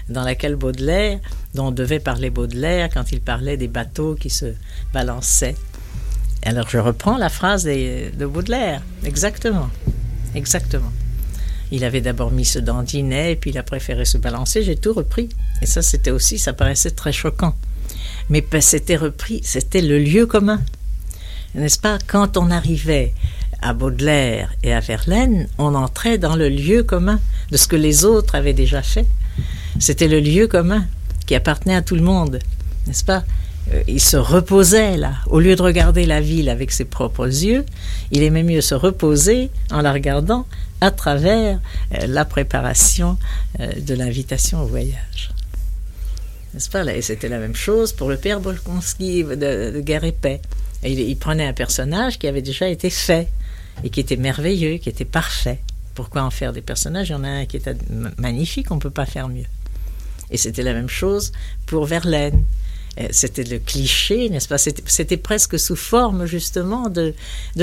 dans 0.08 0.24
laquelle 0.24 0.56
Baudelaire, 0.56 1.18
dont 1.54 1.70
devait 1.70 2.00
parler 2.00 2.30
Baudelaire 2.30 2.88
quand 2.92 3.12
il 3.12 3.20
parlait 3.20 3.56
des 3.56 3.68
bateaux 3.68 4.14
qui 4.14 4.30
se 4.30 4.46
balançaient. 4.92 5.56
Alors 6.44 6.68
je 6.68 6.78
reprends 6.78 7.18
la 7.18 7.28
phrase 7.28 7.64
de 7.64 8.26
Baudelaire, 8.26 8.82
exactement, 9.04 9.68
exactement. 10.34 10.92
Il 11.70 11.84
avait 11.84 12.00
d'abord 12.00 12.30
mis 12.30 12.46
ce 12.46 12.58
dandinet, 12.58 13.36
puis 13.36 13.50
il 13.50 13.58
a 13.58 13.62
préféré 13.62 14.06
se 14.06 14.16
balancer, 14.16 14.62
j'ai 14.62 14.76
tout 14.76 14.94
repris. 14.94 15.28
Et 15.60 15.66
ça, 15.66 15.82
c'était 15.82 16.10
aussi, 16.10 16.38
ça 16.38 16.54
paraissait 16.54 16.92
très 16.92 17.12
choquant 17.12 17.54
mais 18.30 18.44
c'était 18.60 18.96
repris, 18.96 19.40
c'était 19.42 19.80
le 19.80 19.98
lieu 19.98 20.26
commun. 20.26 20.60
N'est-ce 21.54 21.78
pas? 21.78 21.98
Quand 22.06 22.36
on 22.36 22.50
arrivait 22.50 23.14
à 23.62 23.72
Baudelaire 23.72 24.52
et 24.62 24.72
à 24.72 24.80
Verlaine, 24.80 25.48
on 25.58 25.74
entrait 25.74 26.18
dans 26.18 26.36
le 26.36 26.48
lieu 26.48 26.82
commun 26.82 27.20
de 27.50 27.56
ce 27.56 27.66
que 27.66 27.76
les 27.76 28.04
autres 28.04 28.34
avaient 28.34 28.52
déjà 28.52 28.82
fait. 28.82 29.06
C'était 29.78 30.08
le 30.08 30.20
lieu 30.20 30.46
commun 30.46 30.84
qui 31.26 31.34
appartenait 31.34 31.74
à 31.74 31.82
tout 31.82 31.94
le 31.94 32.02
monde, 32.02 32.38
n'est-ce 32.86 33.04
pas? 33.04 33.24
Euh, 33.72 33.82
il 33.86 34.00
se 34.00 34.16
reposait 34.16 34.96
là. 34.96 35.14
Au 35.26 35.40
lieu 35.40 35.56
de 35.56 35.62
regarder 35.62 36.06
la 36.06 36.20
ville 36.20 36.48
avec 36.48 36.70
ses 36.70 36.84
propres 36.84 37.26
yeux, 37.26 37.64
il 38.10 38.22
aimait 38.22 38.42
mieux 38.42 38.60
se 38.60 38.74
reposer 38.74 39.50
en 39.70 39.82
la 39.82 39.92
regardant 39.92 40.46
à 40.80 40.90
travers 40.90 41.60
euh, 41.94 42.06
la 42.06 42.24
préparation 42.24 43.18
euh, 43.60 43.70
de 43.80 43.94
l'invitation 43.94 44.62
au 44.62 44.66
voyage. 44.66 45.30
N'est-ce 46.54 46.70
pas? 46.70 46.84
Et 46.84 47.02
c'était 47.02 47.28
la 47.28 47.38
même 47.38 47.54
chose 47.54 47.92
pour 47.92 48.08
le 48.08 48.16
père 48.16 48.40
Bolkonski 48.40 49.24
de, 49.24 49.70
de 49.70 49.80
Guerre 49.80 50.04
et 50.04 50.12
Paix. 50.12 50.40
il, 50.82 51.16
prenait 51.18 51.46
un 51.46 51.52
personnage 51.52 52.18
qui 52.18 52.26
avait 52.26 52.42
déjà 52.42 52.68
été 52.68 52.90
fait 52.90 53.28
et 53.84 53.90
qui 53.90 54.00
était 54.00 54.16
merveilleux, 54.16 54.78
qui 54.78 54.88
était 54.88 55.04
parfait 55.04 55.60
Pourquoi 55.94 56.22
en 56.22 56.30
faire 56.30 56.52
des 56.52 56.62
personnages? 56.62 57.10
Il 57.10 57.12
y 57.12 57.14
en 57.14 57.24
a 57.24 57.28
un 57.28 57.46
qui 57.46 57.58
est 57.58 57.70
magnifique, 58.18 58.70
on 58.70 58.76
ne 58.76 58.80
peut 58.80 58.90
pas 58.90 59.06
faire 59.06 59.28
mieux. 59.28 59.46
Et 60.30 60.36
c'était 60.36 60.62
la 60.62 60.72
même 60.72 60.88
chose 60.88 61.32
pour 61.66 61.84
Verlaine. 61.84 62.44
Euh, 63.00 63.06
c'était 63.10 63.44
le 63.44 63.58
cliché, 63.58 64.28
n'est-ce 64.28 64.48
pas? 64.48 64.58
C'était 64.58 65.16
presque 65.16 65.58
sous 65.58 65.76
forme 65.76 66.26
justement 66.26 66.88
de, 66.88 67.14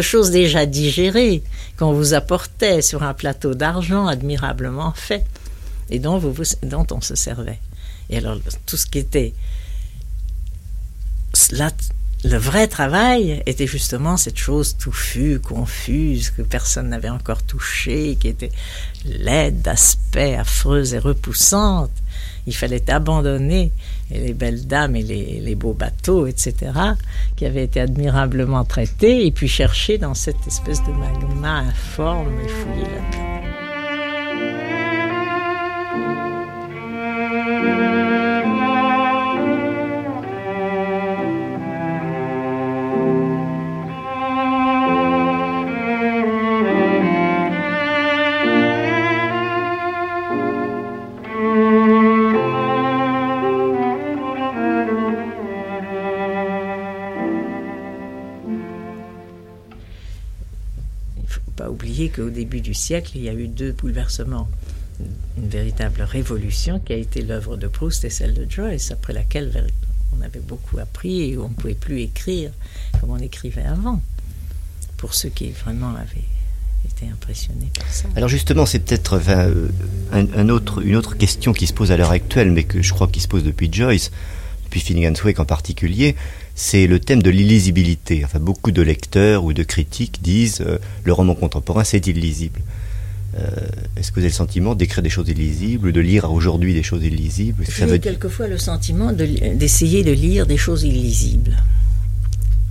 choses 0.02 0.32
déjà 0.32 0.66
digérées 0.66 1.44
qu'on 1.78 1.94
vous 1.94 2.14
apportait 2.14 2.82
sur 2.82 3.04
un 3.04 3.14
plateau 3.14 3.54
d'argent 3.54 4.08
admirablement 4.08 4.94
fait 4.94 5.26
et 5.90 6.00
dont, 6.00 6.18
vous, 6.18 6.34
dont 6.64 6.88
on 6.92 7.02
se 7.02 7.16
servait. 7.16 7.60
Et 8.10 8.18
alors 8.18 8.38
tout 8.66 8.78
ce 8.78 8.86
qui 8.86 9.00
était 9.00 9.34
le 12.24 12.38
vrai 12.38 12.68
travail 12.68 13.44
était 13.46 13.68
justement 13.68 14.18
cette 14.18 14.38
chose 14.38 14.78
touffue, 14.78 15.40
confuse, 15.40 16.32
que 16.32 16.42
personne 16.42 16.90
n'avait 16.90 17.10
encore 17.10 17.44
touchée, 17.44 18.18
qui 18.20 18.30
était 18.30 18.52
laide 19.06 19.62
d'aspect, 19.62 20.36
affreuse 20.36 20.96
et 20.96 21.00
repoussante. 21.00 21.92
Il 22.48 22.56
fallait 22.56 22.90
abandonner 22.90 23.72
les 24.10 24.34
belles 24.34 24.66
dames 24.66 24.96
et 24.96 25.04
les, 25.04 25.56
beaux 25.56 25.74
bateaux, 25.74 26.26
etc., 26.26 26.72
qui 27.36 27.46
avaient 27.46 27.64
été 27.66 27.80
admirablement 27.80 28.64
traités, 28.64 29.28
et 29.28 29.32
puis 29.32 29.48
chercher 29.48 29.98
dans 29.98 30.16
cette 30.16 30.48
espèce 30.48 30.84
de 30.84 30.92
magma 30.92 31.60
informe 31.60 32.40
et 32.40 32.48
fouiller 32.48 32.86
là-dedans. 32.86 33.35
Qu'au 62.10 62.30
début 62.30 62.62
du 62.62 62.74
siècle, 62.74 63.14
il 63.16 63.24
y 63.24 63.30
a 63.30 63.34
eu 63.34 63.48
deux 63.48 63.72
bouleversements. 63.72 64.48
Une 65.38 65.50
véritable 65.50 66.02
révolution 66.02 66.80
qui 66.80 66.94
a 66.94 66.96
été 66.96 67.22
l'œuvre 67.22 67.58
de 67.58 67.68
Proust 67.68 68.06
et 68.06 68.10
celle 68.10 68.34
de 68.34 68.50
Joyce, 68.50 68.92
après 68.92 69.12
laquelle 69.12 69.68
on 70.18 70.24
avait 70.24 70.40
beaucoup 70.40 70.80
appris 70.80 71.32
et 71.32 71.38
on 71.38 71.50
ne 71.50 71.54
pouvait 71.54 71.74
plus 71.74 72.02
écrire 72.02 72.52
comme 73.00 73.12
on 73.12 73.18
écrivait 73.18 73.66
avant, 73.66 74.02
pour 74.98 75.14
ceux 75.14 75.30
qui 75.30 75.52
vraiment 75.52 75.90
avaient 75.90 76.24
été 76.86 77.12
impressionnés 77.12 77.70
par 77.78 77.92
ça. 77.92 78.08
Alors 78.16 78.30
justement, 78.30 78.66
c'est 78.66 78.80
peut-être 78.80 79.20
euh, 79.28 79.68
un, 80.14 80.50
autre, 80.50 80.82
une 80.86 80.96
autre 80.96 81.18
question 81.18 81.52
qui 81.52 81.68
se 81.68 81.74
pose 81.74 81.92
à 81.92 81.98
l'heure 81.98 82.12
actuelle, 82.12 82.52
mais 82.52 82.64
que 82.64 82.82
je 82.82 82.94
crois 82.94 83.08
qu'il 83.08 83.22
se 83.22 83.28
pose 83.28 83.44
depuis 83.44 83.70
Joyce, 83.72 84.12
depuis 84.76 84.94
Finnegan's 84.94 85.24
Wake 85.24 85.40
en 85.40 85.46
particulier, 85.46 86.16
c'est 86.54 86.86
le 86.86 87.00
thème 87.00 87.24
de 87.24 87.30
l'illisibilité. 87.30 88.24
Enfin, 88.26 88.40
beaucoup 88.40 88.72
de 88.72 88.82
lecteurs 88.82 89.46
ou 89.46 89.54
de 89.54 89.64
critiques 89.64 90.22
disent 90.22 90.62
euh, 90.62 90.80
le 91.06 91.14
roman 91.14 91.34
contemporain, 91.34 91.86
c'est 91.86 92.08
illisible. 92.08 92.60
Euh, 93.40 93.48
est-ce 93.96 94.12
que 94.12 94.16
vous 94.16 94.22
avez 94.22 94.30
le 94.30 94.34
sentiment 94.34 94.76
d'écrire 94.76 95.02
des 95.02 95.10
choses 95.10 95.30
illisibles, 95.30 95.94
de 95.94 96.02
lire 96.02 96.30
aujourd'hui 96.30 96.74
des 96.74 96.84
choses 96.84 97.06
illisibles? 97.06 97.64
J'ai 97.70 97.86
veut... 97.86 97.98
quelquefois 98.00 98.48
le 98.48 98.58
sentiment 98.58 99.14
d'essayer 99.14 100.04
de, 100.04 100.12
lire 100.12 100.46
des 100.46 100.58
choses 100.58 100.84
illisibles. 100.84 101.56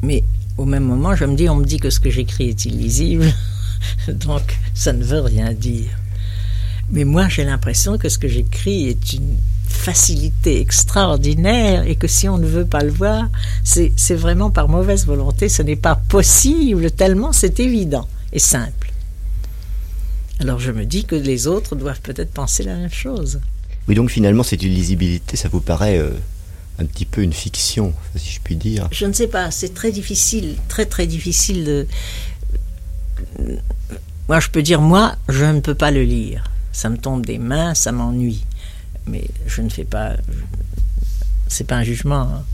Mais 0.03 0.25
au 0.59 0.67
même 0.67 0.85
moment, 0.85 1.17
je 1.17 1.25
me 1.25 1.37
dis, 1.37 1.49
on 1.49 1.57
me 1.57 1.65
dit 1.65 1.79
que 1.79 1.89
ce 1.89 2.01
que 2.01 2.11
j'écris 2.11 2.51
est 2.51 2.67
illisible, 2.67 3.33
donc 4.09 4.59
ça 4.75 4.93
ne 4.93 5.03
veut 5.03 5.21
rien 5.21 5.55
dire. 5.55 5.89
Mais 6.91 7.05
moi, 7.05 7.29
j'ai 7.31 7.45
l'impression 7.45 7.97
que 7.97 8.11
ce 8.11 8.19
que 8.19 8.29
j'écris 8.29 8.89
est 8.89 9.15
une 9.15 9.39
facilité 9.85 10.61
extraordinaire 10.61 11.87
et 11.87 11.97
que 11.97 12.09
si 12.09 12.27
on 12.27 12.39
ne 12.39 12.47
veut 12.47 12.65
pas 12.65 12.83
le 12.83 12.91
voir, 12.91 13.29
c'est 13.63 14.15
vraiment 14.15 14.51
par 14.51 14.69
mauvaise 14.69 15.05
volonté, 15.05 15.51
ce 15.51 15.63
n'est 15.63 15.77
pas 15.77 15.95
possible 15.95 16.91
tellement 16.91 17.33
c'est 17.33 17.61
évident 17.61 18.09
et 18.33 18.39
simple. 18.39 18.93
Alors 20.41 20.59
je 20.59 20.73
me 20.73 20.87
dis 20.87 21.05
que 21.05 21.15
les 21.15 21.47
autres 21.47 21.77
doivent 21.77 22.01
peut-être 22.01 22.33
penser 22.33 22.63
la 22.63 22.77
même 22.77 22.91
chose. 22.91 23.41
Oui, 23.87 23.95
donc 23.95 24.11
finalement, 24.11 24.43
cette 24.43 24.63
illisibilité, 24.63 25.37
ça 25.37 25.51
vous 25.51 25.61
paraît 25.61 25.99
euh, 25.99 26.11
un 26.79 26.87
petit 26.87 27.05
peu 27.05 27.21
une 27.21 27.35
fiction, 27.35 27.93
si 28.17 28.31
je 28.33 28.41
puis 28.43 28.57
dire? 28.57 28.89
Je 28.91 29.05
ne 29.05 29.13
sais 29.13 29.29
pas, 29.29 29.51
c'est 29.51 29.75
très 29.75 29.93
difficile, 29.93 30.57
très 30.69 30.87
très 30.87 31.07
difficile 31.07 31.65
de... 31.65 31.87
Moi, 34.29 34.41
je 34.41 34.49
peux 34.49 34.63
dire, 34.63 34.81
moi, 34.81 35.17
je 35.29 35.45
ne 35.45 35.61
peux 35.61 35.75
pas 35.75 35.91
le 35.91 36.03
lire. 36.03 36.45
Ça 36.73 36.89
me 36.89 36.97
tombe 36.97 37.27
des 37.27 37.39
mains, 37.39 37.75
ça 37.75 37.93
m'ennuie 37.93 38.45
mais 39.07 39.25
je 39.47 39.63
ne 39.63 39.69
fais 39.69 39.85
pas. 39.85 40.15
C'est 41.49 41.67
pas 41.67 41.77
un 41.77 41.85
jugement. 41.85 42.23
Hein. 42.23 42.45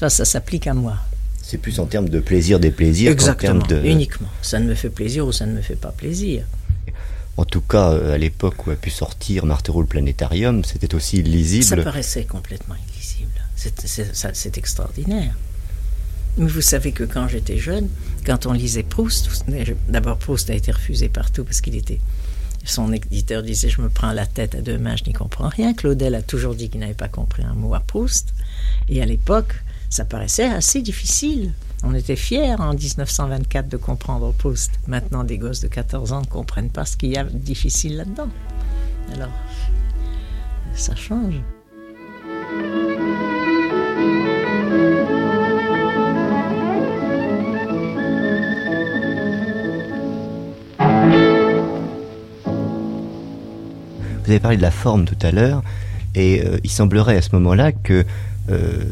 Pas, 0.00 0.10
ça 0.10 0.24
s'applique 0.24 0.66
à 0.66 0.74
moi. 0.74 0.96
C'est 1.42 1.58
plus 1.58 1.78
en 1.78 1.86
termes 1.86 2.08
de 2.08 2.18
plaisir 2.18 2.58
des 2.58 2.70
plaisirs 2.70 3.16
qu'en 3.16 3.34
termes 3.34 3.62
de. 3.66 3.84
Uniquement. 3.84 4.28
Ça 4.40 4.58
ne 4.58 4.66
me 4.66 4.74
fait 4.74 4.90
plaisir 4.90 5.26
ou 5.26 5.32
ça 5.32 5.46
ne 5.46 5.52
me 5.52 5.60
fait 5.60 5.76
pas 5.76 5.92
plaisir. 5.92 6.44
En 7.36 7.44
tout 7.44 7.60
cas, 7.60 7.92
euh, 7.92 8.14
à 8.14 8.18
l'époque 8.18 8.66
où 8.66 8.70
a 8.70 8.76
pu 8.76 8.90
sortir 8.90 9.46
Marteau 9.46 9.80
le 9.80 9.86
planétarium, 9.86 10.64
c'était 10.64 10.94
aussi 10.94 11.18
illisible. 11.18 11.64
Ça 11.64 11.76
paraissait 11.76 12.24
complètement 12.24 12.74
illisible. 12.74 13.30
C'est 13.56 14.58
extraordinaire. 14.58 15.34
Mais 16.38 16.50
vous 16.50 16.62
savez 16.62 16.92
que 16.92 17.04
quand 17.04 17.28
j'étais 17.28 17.58
jeune, 17.58 17.88
quand 18.24 18.46
on 18.46 18.52
lisait 18.52 18.82
Proust, 18.82 19.44
d'abord 19.88 20.18
Proust 20.18 20.50
a 20.50 20.54
été 20.54 20.72
refusé 20.72 21.08
partout 21.08 21.44
parce 21.44 21.60
qu'il 21.60 21.76
était 21.76 22.00
son 22.64 22.92
éditeur 22.92 23.42
disait 23.42 23.68
Je 23.68 23.80
me 23.80 23.88
prends 23.88 24.12
la 24.12 24.26
tête 24.26 24.54
à 24.54 24.60
deux 24.60 24.78
mains, 24.78 24.96
je 24.96 25.04
n'y 25.04 25.12
comprends 25.12 25.48
rien. 25.48 25.74
Claudel 25.74 26.14
a 26.14 26.22
toujours 26.22 26.54
dit 26.54 26.68
qu'il 26.68 26.80
n'avait 26.80 26.94
pas 26.94 27.08
compris 27.08 27.42
un 27.42 27.54
mot 27.54 27.74
à 27.74 27.80
Proust. 27.80 28.34
Et 28.88 29.02
à 29.02 29.06
l'époque, 29.06 29.62
ça 29.90 30.04
paraissait 30.04 30.46
assez 30.46 30.82
difficile. 30.82 31.52
On 31.82 31.94
était 31.94 32.16
fiers 32.16 32.54
en 32.60 32.74
1924 32.74 33.68
de 33.68 33.76
comprendre 33.76 34.32
Proust. 34.32 34.70
Maintenant, 34.86 35.24
des 35.24 35.38
gosses 35.38 35.60
de 35.60 35.68
14 35.68 36.12
ans 36.12 36.20
ne 36.20 36.26
comprennent 36.26 36.70
pas 36.70 36.84
ce 36.84 36.96
qu'il 36.96 37.10
y 37.10 37.16
a 37.16 37.24
de 37.24 37.36
difficile 37.36 37.96
là-dedans. 37.96 38.28
Alors, 39.12 39.32
ça 40.74 40.94
change. 40.94 41.34
Avez 54.32 54.40
parlé 54.40 54.56
de 54.56 54.62
la 54.62 54.70
forme 54.70 55.04
tout 55.04 55.18
à 55.22 55.30
l'heure, 55.30 55.62
et 56.14 56.44
euh, 56.44 56.58
il 56.64 56.70
semblerait 56.70 57.16
à 57.16 57.22
ce 57.22 57.30
moment-là 57.32 57.72
que 57.72 58.04
euh, 58.50 58.84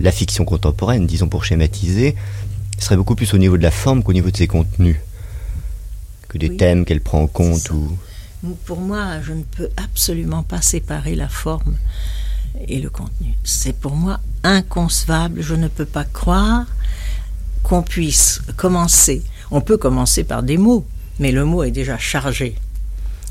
la 0.00 0.12
fiction 0.12 0.44
contemporaine, 0.44 1.06
disons 1.06 1.28
pour 1.28 1.44
schématiser, 1.44 2.16
serait 2.78 2.96
beaucoup 2.96 3.14
plus 3.14 3.34
au 3.34 3.38
niveau 3.38 3.56
de 3.56 3.62
la 3.62 3.70
forme 3.70 4.02
qu'au 4.02 4.12
niveau 4.12 4.30
de 4.30 4.36
ses 4.36 4.46
contenus, 4.46 4.96
que 6.28 6.38
des 6.38 6.56
thèmes 6.56 6.84
qu'elle 6.84 7.00
prend 7.00 7.22
en 7.22 7.26
compte. 7.26 7.70
Ou... 7.70 7.96
Pour 8.64 8.80
moi, 8.80 9.20
je 9.22 9.32
ne 9.32 9.42
peux 9.42 9.68
absolument 9.76 10.42
pas 10.42 10.62
séparer 10.62 11.14
la 11.16 11.28
forme 11.28 11.76
et 12.68 12.80
le 12.80 12.90
contenu. 12.90 13.34
C'est 13.44 13.76
pour 13.76 13.94
moi 13.94 14.20
inconcevable. 14.44 15.42
Je 15.42 15.54
ne 15.54 15.68
peux 15.68 15.84
pas 15.84 16.04
croire 16.04 16.66
qu'on 17.62 17.82
puisse 17.82 18.42
commencer. 18.56 19.22
On 19.50 19.60
peut 19.60 19.76
commencer 19.76 20.24
par 20.24 20.42
des 20.42 20.56
mots, 20.56 20.86
mais 21.18 21.32
le 21.32 21.44
mot 21.44 21.64
est 21.64 21.70
déjà 21.70 21.98
chargé 21.98 22.54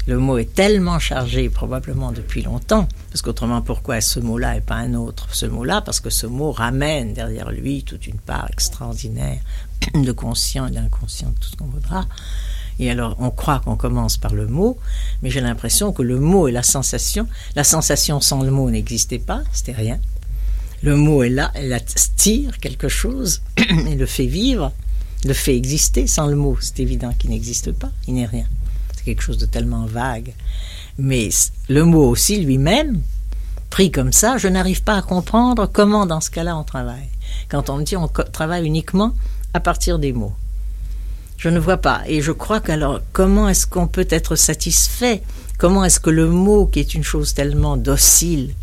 le 0.08 0.18
mot 0.18 0.38
est 0.38 0.54
tellement 0.54 1.00
chargé, 1.00 1.50
probablement 1.50 2.14
depuis 2.14 2.42
longtemps, 2.42 2.88
parce 3.12 3.22
qu'autrement, 3.22 3.62
pourquoi 3.62 4.00
ce 4.00 4.22
mot-là 4.22 4.56
et 4.56 4.62
pas 4.62 4.76
un 4.76 4.94
autre 4.94 5.28
Ce 5.34 5.46
mot-là, 5.46 5.82
parce 5.82 6.00
que 6.00 6.10
ce 6.10 6.26
mot 6.26 6.54
ramène 6.54 7.14
derrière 7.14 7.52
lui 7.52 7.84
toute 7.84 8.08
une 8.08 8.18
part 8.18 8.48
extraordinaire 8.50 9.40
de 9.94 10.12
conscient 10.14 10.68
et 10.68 10.72
d'inconscient, 10.72 11.34
tout 11.42 11.50
ce 11.50 11.58
qu'on 11.58 11.66
voudra. 11.66 12.06
Et 12.80 12.90
alors, 12.90 13.18
on 13.20 13.32
croit 13.32 13.60
qu'on 13.60 13.76
commence 13.76 14.18
par 14.18 14.34
le 14.34 14.48
mot, 14.48 14.78
mais 15.22 15.30
j'ai 15.30 15.42
l'impression 15.42 15.92
que 15.92 16.04
le 16.04 16.20
mot 16.22 16.48
est 16.48 16.54
la 16.54 16.64
sensation. 16.64 17.28
La 17.56 17.66
sensation 17.66 18.22
sans 18.22 18.44
le 18.44 18.52
mot 18.52 18.70
n'existait 18.72 19.20
pas, 19.20 19.42
c'était 19.52 19.74
rien. 19.74 20.00
Le 20.84 20.96
mot 20.96 21.22
est 21.24 21.30
là, 21.30 21.52
elle 21.54 21.74
attire 21.74 22.60
quelque 22.60 22.88
chose 22.88 23.42
et 23.58 23.96
le 23.96 24.06
fait 24.06 24.28
vivre, 24.28 24.72
le 25.26 25.34
fait 25.34 25.58
exister 25.58 26.08
sans 26.08 26.28
le 26.28 26.36
mot. 26.38 26.58
C'est 26.62 26.80
évident 26.80 27.12
qu'il 27.18 27.32
n'existe 27.32 27.74
pas, 27.74 27.92
il 28.08 28.14
n'est 28.14 28.26
rien 28.26 28.46
quelque 29.08 29.24
chose 29.24 29.38
de 29.38 29.46
tellement 29.46 29.86
vague. 29.86 30.34
Mais 30.98 31.30
le 31.70 31.84
mot 31.86 32.06
aussi 32.10 32.42
lui-même, 32.42 33.02
pris 33.70 33.90
comme 33.90 34.12
ça, 34.12 34.38
je 34.38 34.50
n'arrive 34.50 34.84
pas 34.84 34.98
à 34.98 35.02
comprendre 35.02 35.66
comment 35.66 36.06
dans 36.06 36.20
ce 36.20 36.30
cas-là 36.30 36.58
on 36.58 36.66
travaille. 36.66 37.10
Quand 37.48 37.70
on 37.70 37.78
me 37.78 37.84
dit 37.84 37.96
on 37.96 38.10
travaille 38.10 38.66
uniquement 38.66 39.14
à 39.54 39.62
partir 39.62 39.98
des 39.98 40.12
mots. 40.12 40.34
Je 41.38 41.48
ne 41.48 41.60
vois 41.60 41.78
pas. 41.78 42.02
Et 42.08 42.22
je 42.22 42.34
crois 42.34 42.60
qu'alors, 42.60 43.00
comment 43.14 43.48
est-ce 43.48 43.66
qu'on 43.66 43.88
peut 43.88 44.08
être 44.10 44.36
satisfait? 44.36 45.22
Comment 45.58 45.86
est-ce 45.86 46.02
que 46.02 46.10
le 46.10 46.28
mot, 46.28 46.66
qui 46.66 46.80
est 46.80 46.94
une 46.94 47.04
chose 47.04 47.34
tellement 47.34 47.78
docile, 47.78 48.54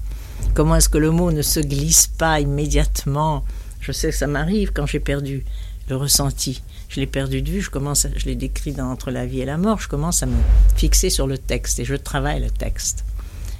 comment 0.52 0.76
est-ce 0.76 0.90
que 0.90 0.98
le 0.98 1.10
mot 1.10 1.32
ne 1.32 1.42
se 1.42 1.60
glisse 1.60 2.06
pas 2.06 2.40
immédiatement? 2.40 3.44
Je 3.80 3.92
sais 3.92 4.10
que 4.10 4.16
ça 4.16 4.26
m'arrive 4.26 4.72
quand 4.74 4.86
j'ai 4.86 5.00
perdu 5.00 5.44
le 5.88 5.96
ressenti 5.96 6.62
je 6.88 7.00
l'ai 7.00 7.06
perdu 7.06 7.42
de 7.42 7.50
vue, 7.50 7.60
je 7.60 7.70
commence, 7.70 8.06
je 8.16 8.24
l'ai 8.26 8.34
décrit 8.34 8.72
dans 8.72 8.90
Entre 8.90 9.10
la 9.10 9.26
vie 9.26 9.40
et 9.40 9.44
la 9.44 9.56
mort, 9.56 9.80
je 9.80 9.88
commence 9.88 10.22
à 10.22 10.26
me 10.26 10.36
fixer 10.76 11.10
sur 11.10 11.26
le 11.26 11.38
texte 11.38 11.78
et 11.78 11.84
je 11.84 11.94
travaille 11.94 12.40
le 12.40 12.50
texte. 12.50 13.04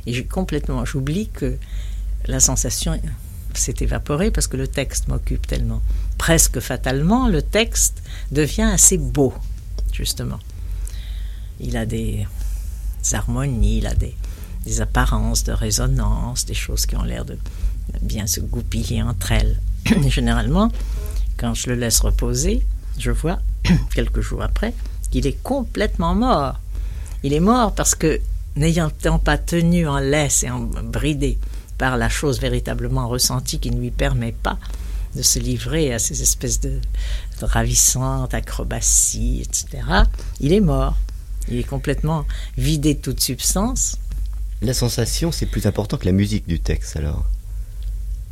Et 0.07 0.13
j'ai 0.13 0.25
complètement, 0.25 0.85
j'oublie 0.85 1.29
que 1.29 1.57
la 2.27 2.41
sensation 2.41 3.01
s'est 3.55 3.75
évaporée 3.81 4.31
parce 4.31 4.47
que 4.47 4.57
le 4.57 4.69
texte 4.69 5.09
m'occupe 5.09 5.47
tellement. 5.47 5.83
Presque 6.19 6.61
fatalement, 6.61 7.29
le 7.29 7.43
texte 7.43 8.03
devient 8.31 8.71
assez 8.73 8.99
beau, 8.99 9.35
justement. 9.93 10.39
Il 11.61 11.77
a 11.77 11.87
des 11.87 12.27
harmonies, 13.13 13.79
il 13.79 13.87
a 13.87 13.95
des, 13.95 14.15
des 14.65 14.81
apparences 14.81 15.45
de 15.45 15.53
résonance, 15.53 16.47
des 16.47 16.55
choses 16.55 16.87
qui 16.87 16.97
ont 16.97 17.03
l'air 17.03 17.25
de 17.25 17.39
bien 18.01 18.27
se 18.27 18.41
goupiller 18.41 19.03
entre 19.03 19.33
elles. 19.33 19.61
Généralement, 20.09 20.71
quand 21.37 21.55
je 21.55 21.69
le 21.71 21.77
laisse 21.77 22.01
reposer, 22.01 22.63
je 22.99 23.11
vois, 23.11 23.39
quelques 23.95 24.21
jours 24.21 24.43
après, 24.43 24.75
qu'il 25.11 25.27
est 25.27 25.43
complètement 25.43 26.15
mort. 26.15 26.61
Il 27.23 27.33
est 27.33 27.41
mort 27.41 27.75
parce 27.75 27.95
que, 27.95 28.21
n'ayant 28.57 28.91
pas 29.25 29.39
tenu 29.39 29.89
en 29.89 29.99
laisse 29.99 30.43
et 30.43 30.51
en 30.51 30.61
bridé 30.61 31.39
par 31.79 31.97
la 31.97 32.09
chose 32.09 32.41
véritablement 32.41 33.09
ressentie 33.09 33.59
qui 33.59 33.71
ne 33.71 33.81
lui 33.81 33.91
permet 33.91 34.33
pas 34.33 34.59
de 35.17 35.23
se 35.23 35.39
livrer 35.39 35.93
à 35.93 35.99
ces 35.99 36.23
espèces 36.23 36.61
de, 36.61 36.81
de 37.41 37.45
ravissantes 37.45 38.35
acrobaties, 38.35 39.43
etc., 39.43 39.83
il 40.41 40.53
est 40.53 40.61
mort. 40.61 40.97
Il 41.49 41.59
est 41.59 41.65
complètement 41.65 42.25
vidé 42.57 42.95
de 42.95 43.01
toute 43.01 43.21
substance. 43.21 43.99
La 44.63 44.75
sensation, 44.75 45.31
c'est 45.31 45.47
plus 45.47 45.67
important 45.67 45.99
que 45.99 46.07
la 46.07 46.13
musique 46.13 46.49
du 46.49 46.59
texte, 46.59 46.97
alors 46.97 47.25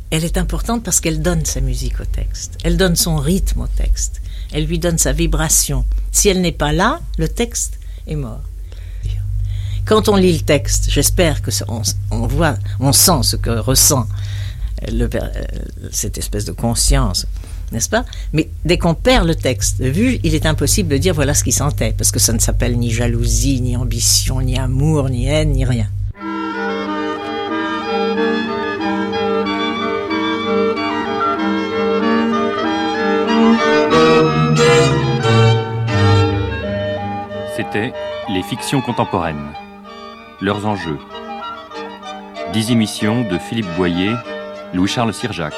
Elle 0.09 0.25
est 0.25 0.37
importante 0.37 0.83
parce 0.83 0.99
qu'elle 0.99 1.21
donne 1.21 1.45
sa 1.45 1.61
musique 1.61 1.99
au 1.99 2.05
texte. 2.05 2.57
Elle 2.63 2.75
donne 2.75 2.95
son 2.95 3.17
rythme 3.17 3.61
au 3.61 3.67
texte. 3.67 4.21
Elle 4.53 4.65
lui 4.65 4.79
donne 4.79 4.97
sa 4.97 5.11
vibration. 5.11 5.83
Si 6.11 6.29
elle 6.29 6.41
n'est 6.41 6.51
pas 6.51 6.71
là, 6.71 7.01
le 7.17 7.27
texte 7.27 7.79
est 8.07 8.15
mort. 8.15 8.41
Quand 9.85 10.07
on 10.07 10.15
lit 10.15 10.31
le 10.31 10.39
texte, 10.39 10.89
j'espère 10.89 11.41
que 11.41 11.51
on, 12.11 12.27
voit, 12.27 12.55
on 12.79 12.93
sent 12.93 13.23
ce 13.23 13.35
que 13.35 13.49
ressent 13.49 14.07
le, 14.87 15.09
cette 15.91 16.17
espèce 16.17 16.45
de 16.45 16.53
conscience, 16.53 17.27
n'est-ce 17.73 17.89
pas? 17.89 18.05
Mais 18.31 18.49
dès 18.63 18.77
qu'on 18.77 18.95
perd 18.95 19.27
le 19.27 19.35
texte 19.35 19.81
de 19.81 19.89
vue, 19.89 20.19
il 20.23 20.35
est 20.35 20.45
impossible 20.45 20.89
de 20.89 20.97
dire 20.97 21.13
voilà 21.13 21.33
ce 21.33 21.43
qu'il 21.43 21.53
sentait, 21.53 21.93
parce 21.97 22.11
que 22.11 22.19
ça 22.19 22.31
ne 22.31 22.39
s'appelle 22.39 22.77
ni 22.77 22.91
jalousie, 22.91 23.59
ni 23.59 23.75
ambition, 23.75 24.39
ni 24.41 24.57
amour, 24.57 25.09
ni 25.09 25.27
haine, 25.27 25.51
ni 25.51 25.65
rien. 25.65 25.89
C'était 37.73 37.93
Les 38.29 38.43
fictions 38.43 38.81
contemporaines. 38.81 39.51
Leurs 40.41 40.67
enjeux. 40.67 40.99
Dix 42.51 42.69
émissions 42.69 43.27
de 43.27 43.39
Philippe 43.39 43.65
Boyer, 43.75 44.13
Louis-Charles 44.75 45.11
Sirjac. 45.11 45.55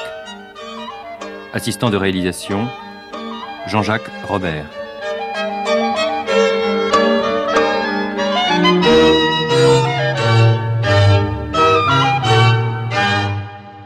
Assistant 1.52 1.90
de 1.90 1.98
réalisation, 1.98 2.68
Jean-Jacques 3.66 4.10
Robert. 4.28 4.64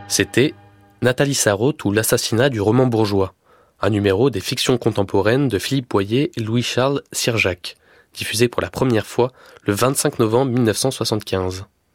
C'était 0.07 0.55
Nathalie 1.03 1.35
Sarraute 1.35 1.85
ou 1.85 1.91
l'assassinat 1.91 2.49
du 2.49 2.61
roman 2.61 2.87
bourgeois, 2.87 3.35
un 3.81 3.91
numéro 3.91 4.31
des 4.31 4.39
fictions 4.39 4.79
contemporaines 4.79 5.49
de 5.49 5.59
Philippe 5.59 5.91
Boyer 5.91 6.31
Louis-Charles 6.37 7.03
Sirjac, 7.11 7.75
diffusé 8.15 8.49
pour 8.49 8.63
la 8.63 8.71
première 8.71 9.07
fois 9.07 9.33
le 9.65 9.73
25 9.73 10.19
novembre 10.19 10.53
1975. 10.53 11.65